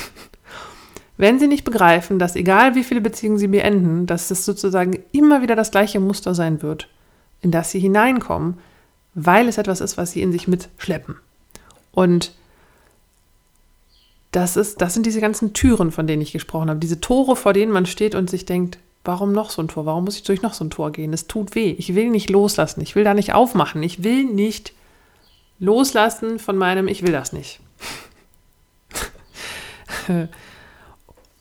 Wenn 1.16 1.38
sie 1.38 1.46
nicht 1.46 1.64
begreifen, 1.64 2.18
dass 2.18 2.34
egal 2.34 2.74
wie 2.74 2.84
viele 2.84 3.00
Beziehungen 3.00 3.38
sie 3.38 3.48
beenden, 3.48 4.06
dass 4.06 4.30
es 4.30 4.44
sozusagen 4.44 4.98
immer 5.12 5.42
wieder 5.42 5.54
das 5.54 5.70
gleiche 5.70 6.00
Muster 6.00 6.34
sein 6.34 6.60
wird, 6.60 6.88
in 7.40 7.52
das 7.52 7.70
sie 7.70 7.78
hineinkommen, 7.78 8.58
weil 9.14 9.48
es 9.48 9.58
etwas 9.58 9.80
ist, 9.80 9.96
was 9.96 10.10
sie 10.10 10.22
in 10.22 10.32
sich 10.32 10.48
mitschleppen. 10.48 11.16
Und 11.92 12.32
das, 14.34 14.56
ist, 14.56 14.80
das 14.80 14.94
sind 14.94 15.06
diese 15.06 15.20
ganzen 15.20 15.52
Türen, 15.52 15.92
von 15.92 16.08
denen 16.08 16.20
ich 16.20 16.32
gesprochen 16.32 16.68
habe. 16.68 16.80
Diese 16.80 17.00
Tore, 17.00 17.36
vor 17.36 17.52
denen 17.52 17.70
man 17.70 17.86
steht 17.86 18.16
und 18.16 18.28
sich 18.28 18.44
denkt, 18.44 18.78
warum 19.04 19.32
noch 19.32 19.50
so 19.50 19.62
ein 19.62 19.68
Tor? 19.68 19.86
Warum 19.86 20.04
muss 20.04 20.16
ich 20.16 20.24
durch 20.24 20.42
noch 20.42 20.54
so 20.54 20.64
ein 20.64 20.70
Tor 20.70 20.90
gehen? 20.90 21.12
Es 21.12 21.28
tut 21.28 21.54
weh. 21.54 21.70
Ich 21.78 21.94
will 21.94 22.10
nicht 22.10 22.30
loslassen. 22.30 22.80
Ich 22.80 22.96
will 22.96 23.04
da 23.04 23.14
nicht 23.14 23.32
aufmachen. 23.32 23.80
Ich 23.84 24.02
will 24.02 24.24
nicht 24.24 24.72
loslassen 25.60 26.40
von 26.40 26.56
meinem, 26.56 26.88
ich 26.88 27.02
will 27.02 27.12
das 27.12 27.32
nicht. 27.32 27.60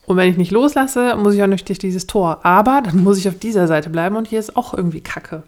und 0.06 0.16
wenn 0.16 0.30
ich 0.30 0.36
nicht 0.36 0.52
loslasse, 0.52 1.16
muss 1.16 1.34
ich 1.34 1.42
auch 1.42 1.48
nicht 1.48 1.68
durch 1.68 1.80
dieses 1.80 2.06
Tor. 2.06 2.44
Aber 2.44 2.80
dann 2.84 3.02
muss 3.02 3.18
ich 3.18 3.28
auf 3.28 3.40
dieser 3.40 3.66
Seite 3.66 3.90
bleiben 3.90 4.14
und 4.14 4.28
hier 4.28 4.38
ist 4.38 4.56
auch 4.56 4.72
irgendwie 4.72 5.00
Kacke. 5.00 5.42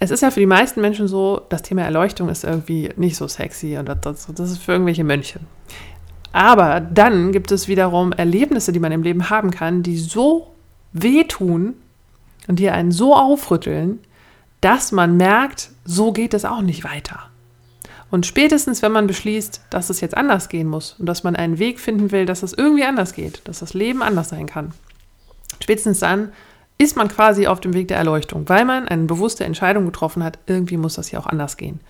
Es 0.00 0.10
ist 0.10 0.22
ja 0.22 0.32
für 0.32 0.40
die 0.40 0.46
meisten 0.46 0.80
Menschen 0.80 1.06
so, 1.06 1.42
das 1.50 1.62
Thema 1.62 1.82
Erleuchtung 1.82 2.28
ist 2.30 2.42
irgendwie 2.42 2.90
nicht 2.96 3.16
so 3.16 3.28
sexy 3.28 3.78
und 3.78 3.88
das, 3.88 4.26
das 4.26 4.50
ist 4.50 4.58
für 4.58 4.72
irgendwelche 4.72 5.04
Mönche. 5.04 5.38
Aber 6.36 6.80
dann 6.80 7.32
gibt 7.32 7.50
es 7.50 7.66
wiederum 7.66 8.12
Erlebnisse, 8.12 8.70
die 8.70 8.78
man 8.78 8.92
im 8.92 9.02
Leben 9.02 9.30
haben 9.30 9.50
kann, 9.50 9.82
die 9.82 9.96
so 9.96 10.48
wehtun 10.92 11.72
und 12.46 12.58
die 12.58 12.68
einen 12.68 12.92
so 12.92 13.16
aufrütteln, 13.16 14.00
dass 14.60 14.92
man 14.92 15.16
merkt, 15.16 15.70
so 15.86 16.12
geht 16.12 16.34
es 16.34 16.44
auch 16.44 16.60
nicht 16.60 16.84
weiter. 16.84 17.30
Und 18.10 18.26
spätestens, 18.26 18.82
wenn 18.82 18.92
man 18.92 19.06
beschließt, 19.06 19.62
dass 19.70 19.88
es 19.88 20.02
jetzt 20.02 20.14
anders 20.14 20.50
gehen 20.50 20.68
muss 20.68 20.96
und 20.98 21.06
dass 21.06 21.24
man 21.24 21.36
einen 21.36 21.58
Weg 21.58 21.80
finden 21.80 22.12
will, 22.12 22.26
dass 22.26 22.42
es 22.42 22.52
irgendwie 22.52 22.84
anders 22.84 23.14
geht, 23.14 23.40
dass 23.48 23.60
das 23.60 23.72
Leben 23.72 24.02
anders 24.02 24.28
sein 24.28 24.44
kann, 24.44 24.72
spätestens 25.62 26.00
dann 26.00 26.32
ist 26.76 26.98
man 26.98 27.08
quasi 27.08 27.46
auf 27.46 27.60
dem 27.60 27.72
Weg 27.72 27.88
der 27.88 27.96
Erleuchtung, 27.96 28.46
weil 28.46 28.66
man 28.66 28.88
eine 28.88 29.04
bewusste 29.04 29.44
Entscheidung 29.44 29.86
getroffen 29.86 30.22
hat, 30.22 30.38
irgendwie 30.44 30.76
muss 30.76 30.96
das 30.96 31.08
hier 31.08 31.18
auch 31.18 31.26
anders 31.26 31.56
gehen. 31.56 31.80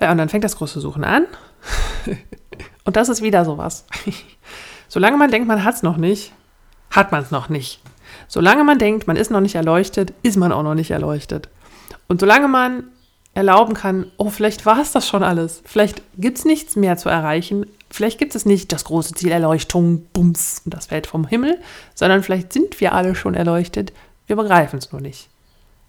Ja, 0.00 0.10
und 0.10 0.16
dann 0.16 0.30
fängt 0.30 0.44
das 0.44 0.56
große 0.56 0.80
Suchen 0.80 1.04
an. 1.04 1.26
Und 2.84 2.96
das 2.96 3.08
ist 3.08 3.22
wieder 3.22 3.44
sowas. 3.44 3.86
Solange 4.88 5.16
man 5.16 5.30
denkt, 5.30 5.48
man 5.48 5.64
hat 5.64 5.76
es 5.76 5.82
noch 5.82 5.96
nicht, 5.96 6.32
hat 6.90 7.12
man 7.12 7.22
es 7.22 7.30
noch 7.30 7.48
nicht. 7.48 7.80
Solange 8.28 8.64
man 8.64 8.78
denkt, 8.78 9.06
man 9.06 9.16
ist 9.16 9.30
noch 9.30 9.40
nicht 9.40 9.54
erleuchtet, 9.54 10.12
ist 10.22 10.36
man 10.36 10.52
auch 10.52 10.62
noch 10.62 10.74
nicht 10.74 10.90
erleuchtet. 10.90 11.48
Und 12.08 12.20
solange 12.20 12.48
man 12.48 12.84
erlauben 13.34 13.74
kann, 13.74 14.10
oh, 14.16 14.30
vielleicht 14.30 14.66
war 14.66 14.80
es 14.80 14.92
das 14.92 15.06
schon 15.06 15.22
alles. 15.22 15.62
Vielleicht 15.64 16.02
gibt 16.16 16.38
es 16.38 16.44
nichts 16.44 16.76
mehr 16.76 16.96
zu 16.96 17.08
erreichen. 17.08 17.66
Vielleicht 17.88 18.18
gibt 18.18 18.34
es 18.34 18.46
nicht 18.46 18.72
das 18.72 18.84
große 18.84 19.14
Ziel 19.14 19.30
Erleuchtung, 19.30 20.06
Bums, 20.12 20.62
und 20.64 20.74
das 20.74 20.86
fällt 20.86 21.06
vom 21.06 21.26
Himmel, 21.26 21.60
sondern 21.94 22.22
vielleicht 22.22 22.52
sind 22.52 22.80
wir 22.80 22.92
alle 22.92 23.14
schon 23.14 23.34
erleuchtet. 23.34 23.92
Wir 24.26 24.36
begreifen 24.36 24.78
es 24.78 24.92
nur 24.92 25.00
nicht. 25.00 25.28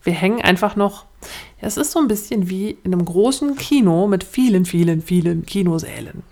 Wir 0.04 0.14
hängen 0.14 0.42
einfach 0.42 0.76
noch. 0.76 1.06
Es 1.60 1.78
ist 1.78 1.92
so 1.92 2.00
ein 2.00 2.08
bisschen 2.08 2.50
wie 2.50 2.72
in 2.84 2.94
einem 2.94 3.06
großen 3.06 3.56
Kino 3.56 4.08
mit 4.08 4.24
vielen, 4.24 4.66
vielen, 4.66 5.02
vielen 5.02 5.46
Kinosälen. 5.46 6.24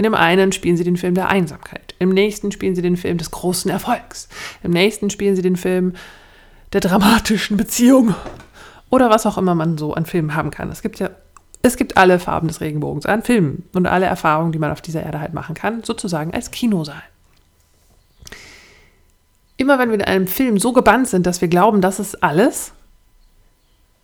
In 0.00 0.04
dem 0.04 0.14
einen 0.14 0.50
spielen 0.50 0.78
sie 0.78 0.84
den 0.84 0.96
Film 0.96 1.14
der 1.14 1.28
Einsamkeit, 1.28 1.94
im 1.98 2.08
nächsten 2.08 2.50
spielen 2.52 2.74
sie 2.74 2.80
den 2.80 2.96
Film 2.96 3.18
des 3.18 3.32
großen 3.32 3.70
Erfolgs, 3.70 4.30
im 4.62 4.70
nächsten 4.70 5.10
spielen 5.10 5.36
sie 5.36 5.42
den 5.42 5.56
Film 5.56 5.92
der 6.72 6.80
dramatischen 6.80 7.58
Beziehung 7.58 8.14
oder 8.88 9.10
was 9.10 9.26
auch 9.26 9.36
immer 9.36 9.54
man 9.54 9.76
so 9.76 9.92
an 9.92 10.06
Filmen 10.06 10.34
haben 10.34 10.50
kann. 10.50 10.70
Es 10.70 10.80
gibt 10.80 11.00
ja 11.00 11.10
es 11.60 11.76
gibt 11.76 11.98
alle 11.98 12.18
Farben 12.18 12.48
des 12.48 12.62
Regenbogens 12.62 13.04
an 13.04 13.22
Filmen 13.22 13.68
und 13.74 13.86
alle 13.86 14.06
Erfahrungen, 14.06 14.52
die 14.52 14.58
man 14.58 14.72
auf 14.72 14.80
dieser 14.80 15.02
Erde 15.02 15.20
halt 15.20 15.34
machen 15.34 15.54
kann, 15.54 15.84
sozusagen 15.84 16.32
als 16.32 16.50
Kinosaal. 16.50 17.02
Immer 19.58 19.78
wenn 19.78 19.90
wir 19.90 19.96
in 19.96 20.04
einem 20.04 20.28
Film 20.28 20.58
so 20.58 20.72
gebannt 20.72 21.08
sind, 21.08 21.26
dass 21.26 21.42
wir 21.42 21.48
glauben, 21.48 21.82
das 21.82 22.00
ist 22.00 22.22
alles, 22.22 22.72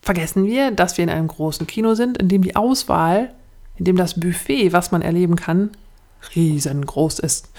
vergessen 0.03 0.45
wir, 0.45 0.73
dass 0.73 0.99
wir 0.99 1.05
in 1.05 1.11
einem 1.11 1.29
großen 1.29 1.67
Kino 1.67 1.95
sind, 1.95 2.19
in 2.19 2.29
dem 2.29 2.43
die 2.43 2.55
Auswahl, 2.55 3.33
in 3.77 3.87
dem 3.87 3.97
das 3.97 4.21
Buffet, 4.21 4.75
was 4.75 4.93
man 4.93 5.01
erleben 5.01 5.37
kann, 5.37 5.71
riesengroß 6.35 7.19
ist. 7.21 7.51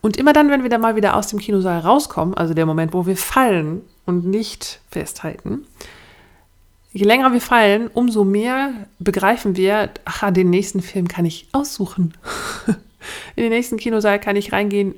Und 0.00 0.16
immer 0.16 0.32
dann, 0.32 0.50
wenn 0.50 0.62
wir 0.62 0.70
da 0.70 0.78
mal 0.78 0.96
wieder 0.96 1.16
aus 1.16 1.28
dem 1.28 1.38
Kinosaal 1.38 1.80
rauskommen, 1.80 2.34
also 2.34 2.52
der 2.52 2.66
Moment, 2.66 2.92
wo 2.92 3.06
wir 3.06 3.16
fallen 3.16 3.80
und 4.04 4.26
nicht 4.26 4.80
festhalten, 4.90 5.66
je 6.92 7.04
länger 7.04 7.32
wir 7.32 7.40
fallen, 7.40 7.88
umso 7.88 8.24
mehr 8.24 8.72
begreifen 8.98 9.56
wir, 9.56 9.90
ach, 10.04 10.30
den 10.30 10.50
nächsten 10.50 10.82
Film 10.82 11.08
kann 11.08 11.24
ich 11.24 11.48
aussuchen. 11.52 12.14
In 13.36 13.42
den 13.42 13.52
nächsten 13.52 13.76
Kinosaal 13.76 14.20
kann 14.20 14.36
ich 14.36 14.52
reingehen, 14.52 14.94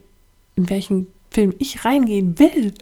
in 0.56 0.70
welchen 0.70 1.06
Film 1.30 1.54
ich 1.58 1.84
reingehen 1.84 2.38
will. 2.38 2.74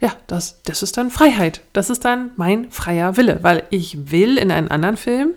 Ja, 0.00 0.14
das, 0.26 0.62
das 0.64 0.82
ist 0.82 0.96
dann 0.96 1.10
Freiheit. 1.10 1.62
Das 1.72 1.90
ist 1.90 2.04
dann 2.04 2.30
mein 2.36 2.70
freier 2.70 3.16
Wille, 3.16 3.38
weil 3.42 3.64
ich 3.70 4.10
will 4.10 4.36
in 4.36 4.50
einen 4.50 4.68
anderen 4.68 4.96
Film 4.96 5.30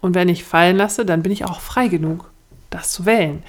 und 0.00 0.14
wenn 0.14 0.28
ich 0.28 0.44
fallen 0.44 0.76
lasse, 0.76 1.04
dann 1.04 1.22
bin 1.22 1.32
ich 1.32 1.44
auch 1.44 1.60
frei 1.60 1.88
genug, 1.88 2.30
das 2.70 2.92
zu 2.92 3.06
wählen. 3.06 3.42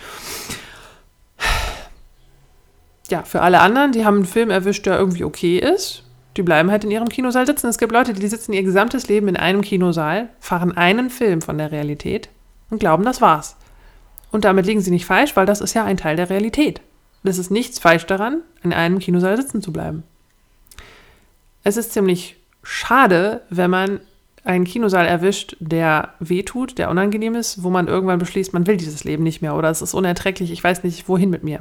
Ja, 3.10 3.24
für 3.24 3.42
alle 3.42 3.60
anderen, 3.60 3.92
die 3.92 4.06
haben 4.06 4.18
einen 4.18 4.26
Film 4.26 4.50
erwischt, 4.50 4.86
der 4.86 4.98
irgendwie 4.98 5.24
okay 5.24 5.60
ist, 5.60 6.04
die 6.38 6.44
bleiben 6.44 6.72
halt 6.72 6.86
in 6.86 6.92
ihrem 6.92 7.10
Kinosaal 7.10 7.46
sitzen. 7.46 7.68
Es 7.68 7.78
gibt 7.78 7.92
Leute, 7.92 8.14
die 8.14 8.28
sitzen 8.28 8.54
ihr 8.54 8.64
gesamtes 8.64 9.10
Leben 9.10 9.28
in 9.28 9.36
einem 9.36 9.62
Kinosaal, 9.62 10.30
fahren 10.40 10.76
einen 10.78 11.10
Film 11.10 11.42
von 11.42 11.58
der 11.58 11.72
Realität 11.72 12.30
und 12.70 12.80
glauben, 12.80 13.04
das 13.04 13.20
war's. 13.20 13.58
Und 14.32 14.46
damit 14.46 14.66
liegen 14.66 14.82
sie 14.82 14.92
nicht 14.92 15.06
falsch, 15.06 15.36
weil 15.36 15.46
das 15.46 15.60
ist 15.60 15.74
ja 15.74 15.84
ein 15.84 15.98
Teil 15.98 16.16
der 16.16 16.30
Realität. 16.30 16.82
Es 17.24 17.38
ist 17.38 17.52
nichts 17.52 17.80
falsch 17.80 18.06
daran, 18.06 18.42
in 18.64 18.74
einem 18.74 19.00
Kinosaal 19.00 19.38
sitzen 19.38 19.62
zu 19.62 19.74
bleiben. 19.74 20.04
Es 21.64 21.78
ist 21.78 21.92
ziemlich 21.92 22.38
schade, 22.64 23.42
wenn 23.50 23.70
man 23.70 24.00
einen 24.44 24.66
Kinosaal 24.66 25.06
erwischt, 25.06 25.56
der 25.60 26.14
wehtut, 26.20 26.78
der 26.78 26.90
unangenehm 26.90 27.36
ist, 27.36 27.64
wo 27.64 27.70
man 27.70 27.88
irgendwann 27.88 28.20
beschließt, 28.20 28.54
man 28.54 28.66
will 28.68 28.78
dieses 28.78 29.04
Leben 29.04 29.24
nicht 29.24 29.42
mehr 29.42 29.56
oder 29.56 29.70
es 29.70 29.82
ist 29.82 29.94
unerträglich, 29.94 30.52
ich 30.52 30.64
weiß 30.64 30.84
nicht, 30.84 31.08
wohin 31.08 31.30
mit 31.30 31.44
mir. 31.44 31.60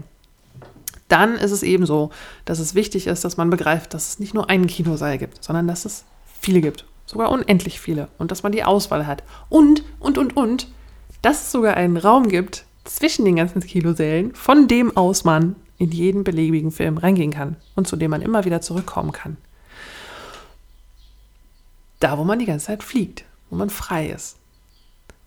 Dann 1.08 1.34
ist 1.34 1.50
es 1.50 1.62
eben 1.62 1.86
so, 1.86 2.10
dass 2.44 2.60
es 2.60 2.74
wichtig 2.74 3.06
ist, 3.06 3.24
dass 3.24 3.36
man 3.36 3.50
begreift, 3.50 3.94
dass 3.94 4.08
es 4.08 4.18
nicht 4.20 4.32
nur 4.32 4.48
einen 4.48 4.68
Kinosaal 4.68 5.18
gibt, 5.18 5.42
sondern 5.42 5.66
dass 5.66 5.84
es 5.84 6.04
viele 6.40 6.60
gibt. 6.60 6.86
Sogar 7.04 7.30
unendlich 7.30 7.80
viele. 7.80 8.08
Und 8.18 8.30
dass 8.30 8.44
man 8.44 8.52
die 8.52 8.62
Auswahl 8.62 9.06
hat. 9.06 9.24
Und, 9.48 9.82
und, 9.98 10.16
und, 10.16 10.36
und, 10.36 10.68
dass 11.22 11.42
es 11.42 11.52
sogar 11.52 11.76
einen 11.76 11.96
Raum 11.96 12.28
gibt 12.28 12.64
zwischen 12.84 13.24
den 13.24 13.36
ganzen 13.36 13.60
Kinosälen, 13.60 14.34
von 14.34 14.68
dem 14.68 14.96
aus 14.96 15.24
man 15.24 15.56
in 15.78 15.90
jeden 15.90 16.22
beliebigen 16.22 16.70
Film 16.70 16.98
reingehen 16.98 17.32
kann 17.32 17.56
und 17.74 17.88
zu 17.88 17.96
dem 17.96 18.12
man 18.12 18.22
immer 18.22 18.44
wieder 18.44 18.60
zurückkommen 18.60 19.12
kann. 19.12 19.36
Da, 22.00 22.18
wo 22.18 22.24
man 22.24 22.38
die 22.38 22.46
ganze 22.46 22.66
Zeit 22.66 22.82
fliegt, 22.82 23.24
wo 23.50 23.56
man 23.56 23.70
frei 23.70 24.08
ist. 24.08 24.36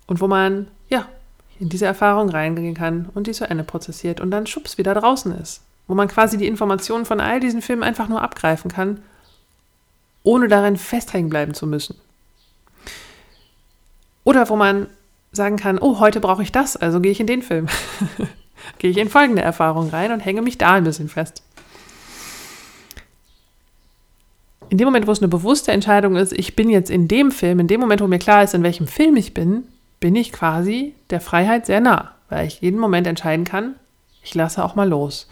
Und 0.08 0.20
wo 0.20 0.28
man, 0.28 0.68
ja, 0.90 1.08
in 1.60 1.70
diese 1.70 1.86
Erfahrung 1.86 2.30
reingehen 2.30 2.74
kann 2.74 3.10
und 3.14 3.28
die 3.28 3.32
zu 3.32 3.50
Ende 3.50 3.64
prozessiert 3.64 4.20
und 4.20 4.32
dann 4.32 4.48
schubs 4.48 4.78
wieder 4.78 4.94
draußen 4.94 5.32
ist. 5.40 5.62
Wo 5.88 5.96
man 5.96 6.08
quasi 6.08 6.38
die 6.38 6.48
Informationen 6.48 7.06
von 7.06 7.20
all 7.20 7.40
diesen 7.40 7.62
Filmen 7.62 7.84
einfach 7.84 8.08
nur 8.08 8.22
abgreifen 8.22 8.72
kann, 8.72 9.02
ohne 10.24 10.48
darin 10.48 10.78
festhängen 10.78 11.30
bleiben 11.30 11.54
zu 11.54 11.68
müssen. 11.68 11.96
Oder 14.24 14.50
wo 14.50 14.56
man 14.56 14.88
sagen 15.32 15.58
kann, 15.58 15.80
oh, 15.80 16.00
heute 16.00 16.20
brauche 16.20 16.44
ich 16.44 16.52
das, 16.52 16.78
also 16.78 17.02
gehe 17.02 17.12
ich 17.12 17.20
in 17.20 17.28
den 17.28 17.42
Film. 17.42 17.68
gehe 18.78 18.92
ich 18.92 18.98
in 18.98 19.10
folgende 19.10 19.42
Erfahrung 19.42 19.90
rein 19.90 20.12
und 20.12 20.22
hänge 20.22 20.42
mich 20.42 20.58
da 20.58 20.74
ein 20.74 20.84
bisschen 20.84 21.10
fest. 21.10 21.44
In 24.70 24.78
dem 24.78 24.86
Moment, 24.86 25.08
wo 25.08 25.12
es 25.12 25.22
eine 25.22 25.28
bewusste 25.28 25.72
Entscheidung 25.72 26.16
ist, 26.16 26.34
ich 26.34 26.56
bin 26.56 26.70
jetzt 26.70 26.90
in 26.90 27.08
dem 27.08 27.32
Film, 27.32 27.60
in 27.60 27.68
dem 27.68 27.80
Moment, 27.80 28.02
wo 28.02 28.08
mir 28.08 28.20
klar 28.20 28.44
ist, 28.44 28.54
in 28.54 28.64
welchem 28.64 28.88
Film 28.88 29.16
ich 29.16 29.34
bin, 29.34 29.64
bin 30.00 30.16
ich 30.16 30.32
quasi 30.32 30.96
der 31.10 31.22
Freiheit 31.22 31.66
sehr 31.66 31.80
nah. 31.80 32.12
weil 32.30 32.48
ich 32.48 32.62
jeden 32.62 32.80
Moment 32.80 33.08
entscheiden 33.08 33.46
kann, 33.46 33.76
ich 34.24 34.34
lasse 34.36 34.64
auch 34.64 34.76
mal 34.76 34.88
los. 34.90 35.28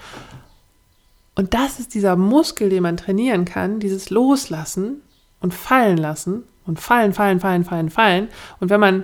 Und 1.35 1.53
das 1.53 1.79
ist 1.79 1.93
dieser 1.93 2.15
Muskel, 2.15 2.69
den 2.69 2.83
man 2.83 2.97
trainieren 2.97 3.45
kann, 3.45 3.79
dieses 3.79 4.09
Loslassen 4.09 5.01
und 5.39 5.53
fallen 5.53 5.97
lassen 5.97 6.43
und 6.65 6.79
fallen, 6.79 7.13
fallen, 7.13 7.39
fallen, 7.39 7.63
fallen, 7.63 7.89
fallen. 7.89 8.27
Und 8.59 8.69
wenn 8.69 8.79
man 8.79 9.03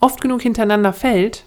oft 0.00 0.20
genug 0.20 0.42
hintereinander 0.42 0.92
fällt, 0.92 1.44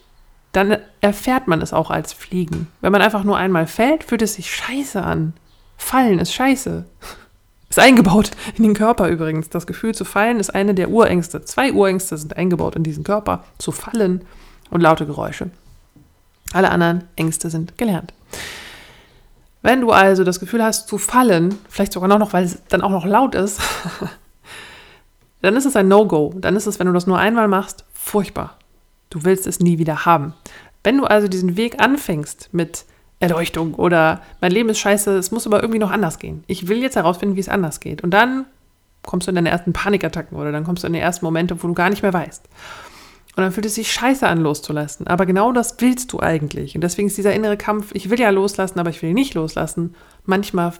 dann 0.51 0.77
erfährt 1.01 1.47
man 1.47 1.61
es 1.61 1.73
auch 1.73 1.89
als 1.89 2.13
Fliegen. 2.13 2.67
Wenn 2.81 2.91
man 2.91 3.01
einfach 3.01 3.23
nur 3.23 3.37
einmal 3.37 3.65
fällt, 3.65 4.03
fühlt 4.03 4.21
es 4.21 4.35
sich 4.35 4.53
scheiße 4.53 5.01
an. 5.01 5.33
Fallen 5.77 6.19
ist 6.19 6.33
scheiße. 6.33 6.85
Ist 7.73 7.79
eingebaut 7.79 8.29
in 8.55 8.65
den 8.65 8.75
Körper 8.75 9.07
übrigens. 9.07 9.49
Das 9.49 9.65
Gefühl 9.65 9.95
zu 9.95 10.05
fallen 10.05 10.39
ist 10.39 10.53
eine 10.53 10.75
der 10.75 10.91
Urängste. 10.91 11.43
Zwei 11.43 11.73
Urängste 11.73 12.15
sind 12.19 12.37
eingebaut 12.37 12.75
in 12.75 12.83
diesen 12.83 13.03
Körper. 13.03 13.43
Zu 13.57 13.71
fallen 13.71 14.21
und 14.69 14.81
laute 14.81 15.07
Geräusche. 15.07 15.49
Alle 16.53 16.69
anderen 16.69 17.05
Ängste 17.15 17.49
sind 17.49 17.75
gelernt. 17.79 18.13
Wenn 19.63 19.81
du 19.81 19.89
also 19.89 20.23
das 20.23 20.39
Gefühl 20.39 20.63
hast 20.63 20.87
zu 20.87 20.99
fallen, 20.99 21.57
vielleicht 21.67 21.93
sogar 21.93 22.07
noch, 22.19 22.31
weil 22.31 22.45
es 22.45 22.61
dann 22.69 22.83
auch 22.83 22.91
noch 22.91 23.07
laut 23.07 23.33
ist, 23.33 23.59
dann 25.41 25.55
ist 25.55 25.65
es 25.65 25.75
ein 25.75 25.87
No-Go. 25.87 26.31
Dann 26.37 26.55
ist 26.55 26.67
es, 26.67 26.77
wenn 26.77 26.85
du 26.85 26.93
das 26.93 27.07
nur 27.07 27.17
einmal 27.17 27.47
machst, 27.47 27.85
furchtbar. 27.91 28.59
Du 29.09 29.23
willst 29.23 29.47
es 29.47 29.59
nie 29.59 29.79
wieder 29.79 30.05
haben. 30.05 30.35
Wenn 30.83 30.97
du 30.99 31.05
also 31.05 31.27
diesen 31.27 31.57
Weg 31.57 31.81
anfängst 31.81 32.49
mit 32.51 32.85
Erleuchtung 33.19 33.75
oder 33.75 34.21
mein 34.41 34.51
Leben 34.51 34.69
ist 34.69 34.79
scheiße, 34.79 35.17
es 35.17 35.31
muss 35.31 35.47
aber 35.47 35.61
irgendwie 35.61 35.79
noch 35.79 35.91
anders 35.91 36.19
gehen. 36.19 36.43
Ich 36.47 36.67
will 36.67 36.81
jetzt 36.81 36.95
herausfinden, 36.95 37.35
wie 37.35 37.41
es 37.41 37.49
anders 37.49 37.79
geht. 37.79 38.03
Und 38.03 38.11
dann 38.11 38.45
kommst 39.01 39.27
du 39.27 39.31
in 39.31 39.35
deine 39.35 39.49
ersten 39.49 39.73
Panikattacken 39.73 40.37
oder 40.37 40.51
dann 40.51 40.63
kommst 40.63 40.83
du 40.83 40.87
in 40.87 40.93
die 40.93 40.99
ersten 40.99 41.25
Momente, 41.25 41.61
wo 41.61 41.67
du 41.67 41.73
gar 41.73 41.89
nicht 41.89 42.03
mehr 42.03 42.13
weißt. 42.13 42.43
Und 43.35 43.41
dann 43.41 43.51
fühlt 43.51 43.65
es 43.65 43.75
sich 43.75 43.91
scheiße 43.91 44.27
an, 44.27 44.41
loszulassen. 44.41 45.07
Aber 45.07 45.25
genau 45.25 45.51
das 45.51 45.77
willst 45.79 46.13
du 46.13 46.19
eigentlich. 46.19 46.75
Und 46.75 46.81
deswegen 46.81 47.07
ist 47.07 47.17
dieser 47.17 47.33
innere 47.33 47.57
Kampf, 47.57 47.89
ich 47.93 48.09
will 48.09 48.19
ja 48.19 48.29
loslassen, 48.29 48.79
aber 48.79 48.91
ich 48.91 49.01
will 49.01 49.13
nicht 49.13 49.33
loslassen, 49.33 49.95
manchmal 50.25 50.73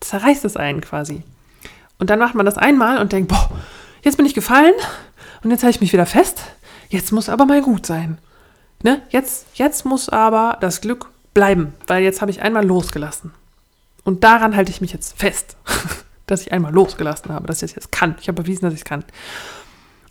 zerreißt 0.00 0.44
es 0.44 0.56
einen 0.56 0.80
quasi. 0.80 1.22
Und 1.98 2.10
dann 2.10 2.20
macht 2.20 2.36
man 2.36 2.46
das 2.46 2.56
einmal 2.56 2.98
und 2.98 3.12
denkt, 3.12 3.28
boah, 3.28 3.50
jetzt 4.02 4.16
bin 4.16 4.26
ich 4.26 4.34
gefallen 4.34 4.74
und 5.42 5.50
jetzt 5.50 5.64
halte 5.64 5.76
ich 5.76 5.80
mich 5.80 5.92
wieder 5.92 6.06
fest. 6.06 6.42
Jetzt 6.88 7.12
muss 7.12 7.28
aber 7.28 7.46
mal 7.46 7.62
gut 7.62 7.84
sein. 7.84 8.18
Ne? 8.84 9.02
Jetzt, 9.10 9.46
jetzt 9.54 9.84
muss 9.84 10.08
aber 10.08 10.56
das 10.60 10.80
Glück 10.80 11.10
bleiben, 11.38 11.72
weil 11.86 12.02
jetzt 12.02 12.20
habe 12.20 12.32
ich 12.32 12.42
einmal 12.42 12.66
losgelassen. 12.66 13.30
Und 14.02 14.24
daran 14.24 14.56
halte 14.56 14.72
ich 14.72 14.80
mich 14.80 14.92
jetzt 14.92 15.16
fest, 15.16 15.56
dass 16.26 16.40
ich 16.40 16.50
einmal 16.50 16.74
losgelassen 16.74 17.32
habe, 17.32 17.46
dass 17.46 17.62
ich 17.62 17.70
es 17.70 17.76
jetzt 17.76 17.92
kann. 17.92 18.16
Ich 18.20 18.26
habe 18.26 18.42
bewiesen, 18.42 18.64
dass 18.64 18.74
ich 18.74 18.80
es 18.80 18.84
kann. 18.84 19.04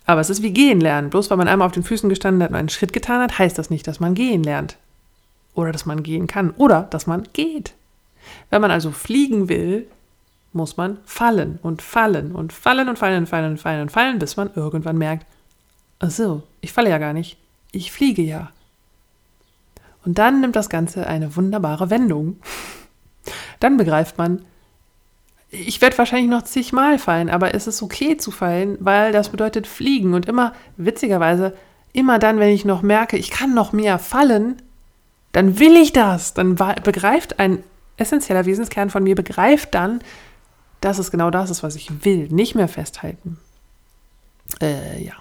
Aber 0.05 0.21
es 0.21 0.29
ist 0.29 0.41
wie 0.41 0.53
gehen 0.53 0.79
lernen. 0.79 1.09
Bloß 1.09 1.29
weil 1.29 1.35
man 1.35 1.49
einmal 1.49 1.65
auf 1.65 1.73
den 1.73 1.83
Füßen 1.83 2.07
gestanden 2.07 2.41
hat 2.41 2.51
und 2.51 2.55
einen 2.55 2.69
Schritt 2.69 2.93
getan 2.93 3.21
hat, 3.21 3.37
heißt 3.37 3.57
das 3.57 3.69
nicht, 3.69 3.85
dass 3.87 3.99
man 3.99 4.15
gehen 4.15 4.41
lernt. 4.41 4.77
Oder 5.53 5.73
dass 5.73 5.85
man 5.85 6.01
gehen 6.01 6.27
kann. 6.27 6.51
Oder 6.51 6.83
dass 6.83 7.07
man 7.07 7.27
geht. 7.33 7.73
Wenn 8.49 8.61
man 8.61 8.71
also 8.71 8.91
fliegen 8.91 9.49
will, 9.49 9.85
muss 10.53 10.77
man 10.77 10.97
fallen 11.03 11.59
und 11.61 11.81
fallen 11.81 12.31
und 12.31 12.53
fallen 12.53 12.87
und 12.87 12.97
fallen 12.97 13.19
und 13.19 13.27
fallen 13.27 13.51
und 13.51 13.59
fallen 13.59 13.81
und 13.81 13.91
fallen, 13.91 14.19
bis 14.19 14.37
man 14.37 14.49
irgendwann 14.55 14.97
merkt, 14.97 15.25
ach 15.99 16.09
so, 16.09 16.43
ich 16.61 16.71
falle 16.71 16.89
ja 16.89 16.99
gar 16.99 17.11
nicht. 17.11 17.35
Ich 17.73 17.91
fliege 17.91 18.21
ja. 18.21 18.49
Und 20.08 20.17
dann 20.17 20.39
nimmt 20.39 20.56
das 20.56 20.70
Ganze 20.70 21.06
eine 21.06 21.36
wunderbare 21.36 21.89
Wendung. 21.89 22.38
Dann 23.60 23.76
begreift 23.76 24.17
man, 24.17 24.46
ich 25.50 25.82
werde 25.82 25.98
wahrscheinlich 25.98 26.30
noch 26.30 26.43
zigmal 26.43 26.98
fallen, 26.98 27.30
aber 27.30 27.54
es 27.54 27.67
ist 27.67 27.82
okay 27.82 28.15
zu 28.15 28.32
fallen, 28.32 28.78
weil 28.80 29.12
das 29.12 29.28
bedeutet 29.28 29.67
fliegen. 29.67 30.13
Und 30.13 30.26
immer, 30.26 30.54
witzigerweise, 30.78 31.58
immer 31.91 32.20
dann, 32.20 32.39
wenn 32.39 32.54
ich 32.54 32.63
noch 32.63 32.84
merke, 32.84 33.17
ich 33.17 33.32
kann 33.32 33.54
noch 33.54 33.74
mehr 33.74 34.00
fallen, 34.00 34.62
dann 35.34 35.60
will 35.60 35.76
ich 35.76 35.91
das. 35.91 36.34
Dann 36.34 36.56
begreift 36.56 37.38
ein 37.38 37.62
essentieller 37.98 38.46
Wesenskern 38.46 38.89
von 38.89 39.04
mir, 39.04 39.15
begreift 39.15 39.76
dann, 39.76 40.00
dass 40.80 41.00
es 41.00 41.12
genau 41.12 41.32
das 41.32 41.50
ist, 41.50 41.63
was 41.63 41.76
ich 41.76 42.06
will. 42.06 42.30
Nicht 42.30 42.56
mehr 42.56 42.70
festhalten. 42.70 43.39
Äh, 44.62 45.04
ja. 45.04 45.15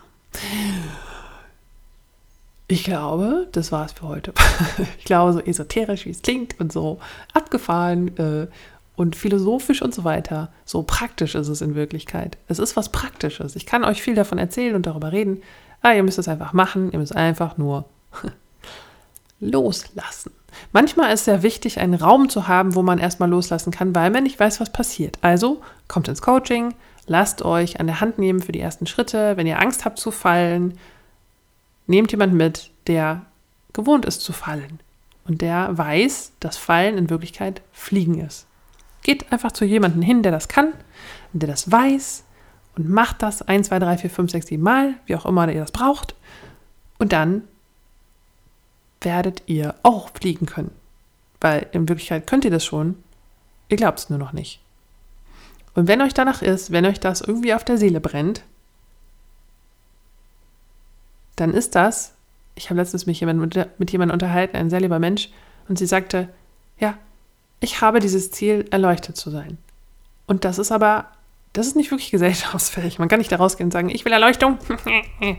Ich 2.69 2.85
glaube, 2.85 3.47
das 3.53 3.71
war's 3.71 3.93
für 3.93 4.09
heute. 4.09 4.33
ich 4.99 5.05
glaube, 5.05 5.33
so 5.33 5.41
esoterisch, 5.41 6.05
wie 6.05 6.11
es 6.11 6.23
klingt 6.23 6.59
und 6.59 6.73
so 6.73 6.99
abgefahren, 7.33 8.17
äh, 8.19 8.49
und 8.97 9.15
philosophisch 9.15 9.83
und 9.83 9.95
so 9.95 10.05
weiter. 10.05 10.49
So 10.65 10.83
praktisch 10.83 11.35
ist 11.35 11.49
es 11.49 11.61
in 11.61 11.75
Wirklichkeit. 11.75 12.39
Es 12.49 12.59
ist 12.59 12.77
was 12.77 12.91
Praktisches. 12.91 13.55
Ich 13.55 13.67
kann 13.67 13.85
euch 13.85 14.03
viel 14.03 14.15
davon 14.15 14.39
erzählen 14.39 14.75
und 14.75 14.87
darüber 14.87 15.13
reden. 15.13 15.43
Aber 15.83 15.95
ihr 15.95 16.03
müsst 16.03 16.19
es 16.19 16.29
einfach 16.29 16.55
machen. 16.55 16.91
Ihr 16.93 16.99
müsst 16.99 17.15
einfach 17.15 17.59
nur 17.59 17.85
loslassen. 19.41 20.33
Manchmal 20.73 21.13
ist 21.13 21.21
es 21.21 21.25
sehr 21.27 21.43
wichtig, 21.43 21.79
einen 21.79 21.95
Raum 21.95 22.31
zu 22.31 22.49
haben, 22.49 22.75
wo 22.75 22.83
man 22.83 22.99
erstmal 22.99 23.29
loslassen 23.29 23.71
kann, 23.71 23.95
weil 23.95 24.11
man 24.11 24.23
nicht 24.23 24.41
weiß, 24.41 24.59
was 24.59 24.73
passiert. 24.73 25.19
Also 25.21 25.61
kommt 25.87 26.09
ins 26.09 26.23
Coaching, 26.23 26.75
lasst 27.07 27.43
euch 27.43 27.79
an 27.79 27.87
der 27.87 28.01
Hand 28.01 28.19
nehmen 28.19 28.41
für 28.41 28.53
die 28.53 28.61
ersten 28.61 28.87
Schritte. 28.87 29.37
Wenn 29.37 29.47
ihr 29.47 29.61
Angst 29.61 29.85
habt 29.85 29.99
zu 29.99 30.11
fallen, 30.11 30.79
nehmt 31.87 32.11
jemanden 32.11 32.37
mit, 32.37 32.71
der 32.87 33.27
gewohnt 33.73 34.05
ist 34.05 34.23
zu 34.23 34.33
fallen 34.33 34.81
und 35.25 35.43
der 35.43 35.77
weiß, 35.77 36.33
dass 36.41 36.57
Fallen 36.57 36.99
in 36.99 37.11
Wirklichkeit 37.11 37.63
Fliegen 37.73 38.21
ist. 38.21 38.47
Geht 39.03 39.31
einfach 39.33 39.53
zu 39.53 39.65
jemandem 39.65 40.03
hin, 40.03 40.23
der 40.23 40.33
das 40.33 40.49
kann, 40.49 40.73
der 41.33 41.49
das 41.49 41.71
weiß 41.71 42.25
und 42.77 42.89
macht 42.89 43.23
das 43.23 43.43
1, 43.43 43.69
2, 43.69 43.79
3, 43.79 43.99
4, 43.99 44.11
5, 44.11 44.31
6, 44.33 44.47
7 44.47 44.63
Mal, 44.63 44.95
wie 45.07 45.17
auch 45.17 45.27
immer 45.27 45.51
ihr 45.51 45.61
das 45.61 45.73
braucht. 45.73 46.15
Und 46.99 47.13
dann 47.13 47.43
werdet 49.01 49.43
ihr 49.47 49.75
auch 49.83 50.11
fliegen 50.11 50.47
können. 50.47 50.71
Weil 51.41 51.67
in 51.73 51.89
Wirklichkeit 51.89 52.27
könnt 52.27 52.45
ihr 52.45 52.51
das 52.51 52.65
schon, 52.65 52.97
ihr 53.69 53.77
glaubt 53.77 53.99
es 53.99 54.11
nur 54.11 54.19
noch 54.19 54.33
nicht. 54.33 54.61
Und 55.75 55.89
wenn 55.89 56.01
euch 56.01 56.15
danach 56.15 56.43
ist, 56.43 56.73
wenn 56.73 56.87
euch 56.87 57.01
das 57.01 57.21
irgendwie 57.21 57.55
auf 57.55 57.65
der 57.65 57.77
Seele 57.77 58.01
brennt, 58.01 58.43
dann 61.37 61.53
ist 61.53 61.75
das, 61.75 62.15
ich 62.55 62.71
habe 62.71 62.81
letztens 62.81 63.07
mich 63.07 63.21
mit, 63.23 63.79
mit 63.79 63.93
jemandem 63.93 64.15
unterhalten, 64.15 64.57
ein 64.57 64.71
sehr 64.71 64.81
lieber 64.81 64.99
Mensch, 64.99 65.31
und 65.69 65.79
sie 65.79 65.87
sagte, 65.87 66.29
ja, 66.79 66.95
ich 67.61 67.81
habe 67.81 68.01
dieses 68.01 68.31
Ziel, 68.31 68.67
erleuchtet 68.71 69.17
zu 69.17 69.31
sein. 69.31 69.59
Und 70.27 70.45
das 70.45 70.59
ist 70.59 70.73
aber, 70.73 71.07
das 71.53 71.67
ist 71.67 71.77
nicht 71.77 71.91
wirklich 71.91 72.11
gesellschaftsfähig. 72.13 72.99
Man 72.99 73.09
kann 73.09 73.19
nicht 73.19 73.33
da 73.33 73.37
rausgehen 73.37 73.69
und 73.69 73.73
sagen, 73.73 73.89
ich 73.91 74.05
will 74.05 74.13
Erleuchtung. 74.13 74.59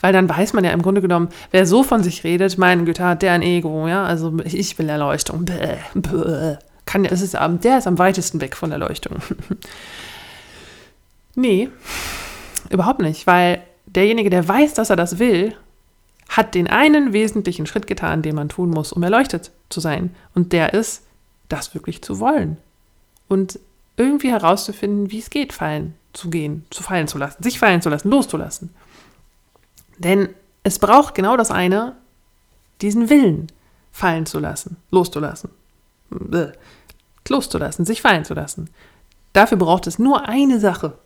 Weil 0.00 0.12
dann 0.12 0.28
weiß 0.28 0.52
man 0.52 0.64
ja 0.64 0.72
im 0.72 0.82
Grunde 0.82 1.00
genommen, 1.00 1.28
wer 1.52 1.64
so 1.66 1.84
von 1.84 2.02
sich 2.02 2.24
redet, 2.24 2.58
mein 2.58 2.84
Güte, 2.84 3.04
hat 3.04 3.22
der 3.22 3.32
ein 3.32 3.42
Ego, 3.42 3.86
ja, 3.86 4.04
also 4.04 4.36
ich 4.44 4.76
will 4.78 4.88
Erleuchtung. 4.88 5.44
Bäh, 5.44 5.76
bäh. 5.94 6.56
Kann, 6.84 7.04
das 7.04 7.20
ist, 7.20 7.34
der 7.34 7.78
ist 7.78 7.86
am 7.86 7.98
weitesten 7.98 8.40
weg 8.40 8.56
von 8.56 8.72
Erleuchtung. 8.72 9.18
nee, 11.36 11.68
überhaupt 12.70 13.00
nicht, 13.00 13.28
weil 13.28 13.62
derjenige, 13.94 14.30
der 14.30 14.46
weiß, 14.46 14.74
dass 14.74 14.90
er 14.90 14.96
das 14.96 15.18
will, 15.18 15.54
hat 16.28 16.54
den 16.54 16.66
einen 16.66 17.12
wesentlichen 17.12 17.66
Schritt 17.66 17.86
getan, 17.86 18.22
den 18.22 18.34
man 18.34 18.48
tun 18.48 18.70
muss, 18.70 18.92
um 18.92 19.02
erleuchtet 19.02 19.50
zu 19.68 19.80
sein. 19.80 20.14
Und 20.34 20.52
der 20.52 20.72
ist, 20.72 21.02
das 21.48 21.74
wirklich 21.74 22.02
zu 22.02 22.18
wollen. 22.20 22.56
Und 23.28 23.58
irgendwie 23.96 24.30
herauszufinden, 24.30 25.10
wie 25.10 25.18
es 25.18 25.30
geht, 25.30 25.52
fallen 25.52 25.94
zu 26.12 26.30
gehen, 26.30 26.64
zu 26.70 26.82
fallen 26.82 27.08
zu 27.08 27.18
lassen, 27.18 27.42
sich 27.42 27.58
fallen 27.58 27.82
zu 27.82 27.90
lassen, 27.90 28.10
loszulassen. 28.10 28.70
Denn 29.98 30.30
es 30.62 30.78
braucht 30.78 31.14
genau 31.14 31.36
das 31.36 31.50
eine, 31.50 31.96
diesen 32.80 33.10
Willen 33.10 33.48
fallen 33.92 34.26
zu 34.26 34.38
lassen, 34.38 34.76
loszulassen. 34.90 35.50
Loszulassen, 37.28 37.84
sich 37.84 38.02
fallen 38.02 38.24
zu 38.24 38.34
lassen. 38.34 38.68
Dafür 39.32 39.58
braucht 39.58 39.86
es 39.86 39.98
nur 39.98 40.28
eine 40.28 40.60
Sache. 40.60 40.98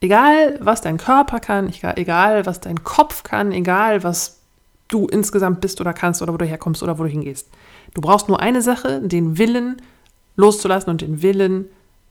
Egal, 0.00 0.58
was 0.60 0.80
dein 0.80 0.96
Körper 0.96 1.40
kann, 1.40 1.72
egal, 1.96 2.46
was 2.46 2.60
dein 2.60 2.84
Kopf 2.84 3.24
kann, 3.24 3.50
egal, 3.52 4.04
was 4.04 4.38
du 4.86 5.06
insgesamt 5.06 5.60
bist 5.60 5.80
oder 5.80 5.92
kannst 5.92 6.22
oder 6.22 6.32
wo 6.32 6.36
du 6.36 6.44
herkommst 6.44 6.82
oder 6.82 6.98
wo 6.98 7.02
du 7.02 7.08
hingehst. 7.08 7.48
Du 7.94 8.00
brauchst 8.00 8.28
nur 8.28 8.40
eine 8.40 8.62
Sache, 8.62 9.00
den 9.00 9.38
Willen 9.38 9.82
loszulassen 10.36 10.90
und 10.90 11.00
den 11.00 11.22
Willen 11.22 11.66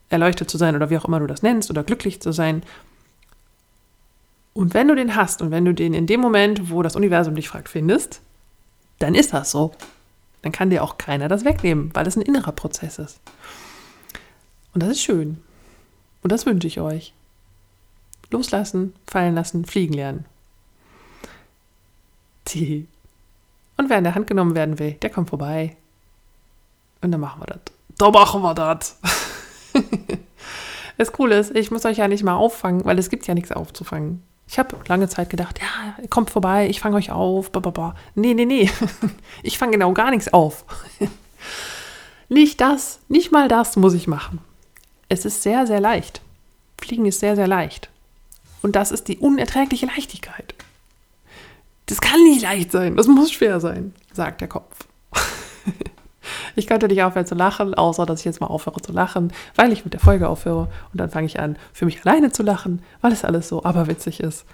erleuchtet 0.10 0.50
zu 0.50 0.58
sein 0.58 0.76
oder 0.76 0.90
wie 0.90 0.98
auch 0.98 1.06
immer 1.06 1.20
du 1.20 1.28
das 1.28 1.44
nennst 1.44 1.70
oder 1.70 1.84
glücklich 1.84 2.22
zu 2.22 2.32
sein. 2.32 2.64
Und 4.54 4.74
wenn 4.74 4.88
du 4.88 4.96
den 4.96 5.16
hast 5.16 5.42
und 5.42 5.52
wenn 5.52 5.66
du 5.66 5.74
den 5.74 5.94
in 5.94 6.08
dem 6.08 6.20
Moment, 6.20 6.70
wo 6.72 6.82
das 6.82 6.96
Universum 6.96 7.36
dich 7.36 7.50
fragt, 7.50 7.70
findest, 7.70 8.22
dann 9.00 9.16
ist 9.16 9.34
das 9.34 9.52
so. 9.52 9.74
Dann 10.42 10.52
kann 10.52 10.70
dir 10.70 10.84
auch 10.84 10.98
keiner 10.98 11.28
das 11.28 11.46
wegnehmen, 11.46 11.92
weil 11.94 12.08
es 12.08 12.16
ein 12.16 12.22
innerer 12.22 12.52
Prozess 12.52 13.00
ist. 13.00 13.20
Und 14.74 14.84
das 14.84 14.92
ist 14.92 15.02
schön. 15.02 15.38
Und 16.22 16.32
das 16.32 16.46
wünsche 16.46 16.68
ich 16.68 16.80
euch. 16.80 17.14
Loslassen, 18.32 18.94
fallen 19.06 19.36
lassen, 19.36 19.66
fliegen 19.66 19.94
lernen. 19.94 20.26
Die. 22.50 22.88
Und 23.78 23.90
wer 23.90 23.98
an 23.98 24.04
der 24.04 24.16
Hand 24.16 24.28
genommen 24.28 24.56
werden 24.56 24.80
will, 24.80 24.94
der 24.94 25.10
kommt 25.10 25.30
vorbei. 25.30 25.76
Und 27.02 27.12
dann 27.12 27.22
machen 27.22 27.42
wir 27.42 27.46
das. 27.48 27.60
Da 27.98 28.12
machen 28.12 28.42
wir 28.42 28.54
das. 28.54 29.00
das 30.98 31.12
Coole 31.12 31.38
ist, 31.38 31.56
ich 31.56 31.72
muss 31.72 31.86
euch 31.86 31.98
ja 31.98 32.08
nicht 32.08 32.24
mal 32.24 32.36
auffangen, 32.36 32.86
weil 32.86 33.00
es 33.00 33.10
gibt 33.10 33.28
ja 33.28 33.34
nichts 33.34 33.52
aufzufangen. 33.52 34.24
Ich 34.48 34.58
habe 34.58 34.78
lange 34.88 35.10
Zeit 35.10 35.30
gedacht, 35.30 35.60
ja, 35.60 36.08
kommt 36.10 36.30
vorbei, 36.30 36.68
ich 36.70 36.80
fange 36.80 36.96
euch 36.96 37.12
auf. 37.12 37.52
Blablabla. 37.52 37.96
Nee, 38.16 38.34
nee, 38.34 38.46
nee. 38.46 38.70
Ich 39.44 39.58
fange 39.58 39.74
genau 39.74 39.94
gar 39.94 40.10
nichts 40.10 40.32
auf. 40.34 40.66
Nicht 42.30 42.60
das, 42.60 43.00
nicht 43.08 43.32
mal 43.32 43.48
das 43.48 43.78
muss 43.78 43.94
ich 43.94 44.06
machen. 44.06 44.40
Es 45.08 45.24
ist 45.24 45.44
sehr, 45.44 45.66
sehr 45.66 45.80
leicht. 45.80 46.22
Fliegen 46.78 47.06
ist 47.06 47.22
sehr, 47.22 47.38
sehr 47.38 47.48
leicht. 47.48 47.90
Und 48.62 48.76
das 48.76 48.92
ist 48.92 49.08
die 49.08 49.18
unerträgliche 49.18 49.86
Leichtigkeit. 49.86 50.56
Das 51.86 52.02
kann 52.02 52.22
nicht 52.24 52.42
leicht 52.42 52.72
sein, 52.72 52.98
das 52.98 53.08
muss 53.08 53.32
schwer 53.32 53.60
sein, 53.60 53.94
sagt 54.14 54.42
der 54.42 54.50
Kopf. 54.50 54.88
ich 56.56 56.68
könnte 56.68 56.88
nicht 56.88 57.02
aufhören 57.02 57.26
zu 57.26 57.36
lachen, 57.36 57.74
außer 57.74 58.06
dass 58.06 58.20
ich 58.20 58.26
jetzt 58.26 58.42
mal 58.42 58.48
aufhöre 58.48 58.82
zu 58.82 58.92
lachen, 58.92 59.32
weil 59.56 59.72
ich 59.72 59.86
mit 59.86 59.94
der 59.94 60.02
Folge 60.02 60.28
aufhöre. 60.28 60.70
Und 60.92 61.00
dann 61.00 61.10
fange 61.10 61.28
ich 61.28 61.40
an, 61.40 61.58
für 61.72 61.86
mich 61.86 62.06
alleine 62.06 62.32
zu 62.32 62.44
lachen, 62.44 62.82
weil 63.02 63.14
es 63.14 63.24
alles 63.24 63.48
so 63.48 63.64
aberwitzig 63.64 64.20
ist. 64.20 64.46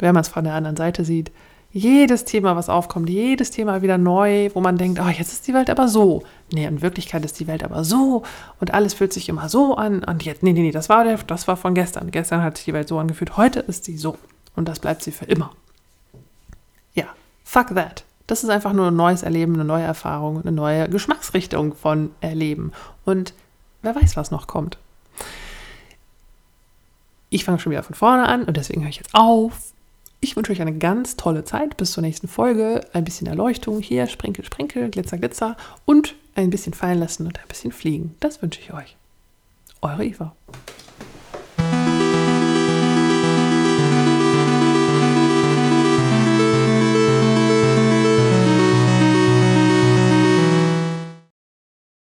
Wenn 0.00 0.14
man 0.14 0.22
es 0.22 0.28
von 0.28 0.44
der 0.44 0.54
anderen 0.54 0.76
Seite 0.76 1.04
sieht, 1.04 1.30
jedes 1.72 2.24
Thema, 2.24 2.54
was 2.54 2.68
aufkommt, 2.68 3.08
jedes 3.08 3.50
Thema 3.50 3.80
wieder 3.80 3.96
neu, 3.96 4.50
wo 4.52 4.60
man 4.60 4.76
denkt, 4.76 5.00
oh, 5.00 5.08
jetzt 5.08 5.32
ist 5.32 5.46
die 5.46 5.54
Welt 5.54 5.70
aber 5.70 5.88
so. 5.88 6.22
Nee, 6.52 6.66
in 6.66 6.82
Wirklichkeit 6.82 7.24
ist 7.24 7.40
die 7.40 7.46
Welt 7.46 7.64
aber 7.64 7.82
so 7.82 8.24
und 8.60 8.74
alles 8.74 8.94
fühlt 8.94 9.12
sich 9.12 9.28
immer 9.28 9.48
so 9.48 9.74
an. 9.74 10.04
Und 10.04 10.24
jetzt, 10.24 10.42
nee, 10.42 10.52
nee, 10.52 10.60
nee, 10.60 10.70
das 10.70 10.90
war, 10.90 11.04
der, 11.04 11.16
das 11.18 11.48
war 11.48 11.56
von 11.56 11.74
gestern. 11.74 12.10
Gestern 12.10 12.42
hat 12.42 12.56
sich 12.56 12.66
die 12.66 12.74
Welt 12.74 12.88
so 12.88 12.98
angefühlt, 12.98 13.36
heute 13.38 13.60
ist 13.60 13.84
sie 13.84 13.96
so. 13.96 14.18
Und 14.54 14.68
das 14.68 14.80
bleibt 14.80 15.02
sie 15.02 15.12
für 15.12 15.24
immer. 15.24 15.50
Ja, 16.94 17.06
fuck 17.44 17.68
that. 17.68 18.04
Das 18.26 18.44
ist 18.44 18.50
einfach 18.50 18.74
nur 18.74 18.88
ein 18.88 18.96
neues 18.96 19.22
Erleben, 19.22 19.54
eine 19.54 19.64
neue 19.64 19.84
Erfahrung, 19.84 20.42
eine 20.42 20.52
neue 20.52 20.88
Geschmacksrichtung 20.90 21.74
von 21.74 22.10
Erleben. 22.20 22.72
Und 23.06 23.32
wer 23.80 23.96
weiß, 23.96 24.16
was 24.16 24.30
noch 24.30 24.46
kommt. 24.46 24.76
Ich 27.30 27.44
fange 27.44 27.58
schon 27.58 27.72
wieder 27.72 27.82
von 27.82 27.94
vorne 27.94 28.28
an 28.28 28.44
und 28.44 28.58
deswegen 28.58 28.82
höre 28.82 28.90
ich 28.90 28.96
jetzt 28.96 29.14
auf 29.14 29.72
ich 30.22 30.36
wünsche 30.36 30.52
euch 30.52 30.62
eine 30.62 30.78
ganz 30.78 31.16
tolle 31.16 31.44
Zeit. 31.44 31.76
Bis 31.76 31.92
zur 31.92 32.02
nächsten 32.02 32.28
Folge. 32.28 32.80
Ein 32.92 33.04
bisschen 33.04 33.26
Erleuchtung 33.26 33.80
hier, 33.80 34.06
Sprinkel, 34.06 34.44
Sprinkel, 34.44 34.88
Glitzer, 34.88 35.18
Glitzer 35.18 35.56
und 35.84 36.14
ein 36.36 36.48
bisschen 36.48 36.72
fallen 36.72 37.00
lassen 37.00 37.26
und 37.26 37.38
ein 37.38 37.48
bisschen 37.48 37.72
fliegen. 37.72 38.14
Das 38.20 38.40
wünsche 38.40 38.60
ich 38.60 38.72
euch. 38.72 38.96
Eure 39.82 40.04
Eva. 40.04 40.34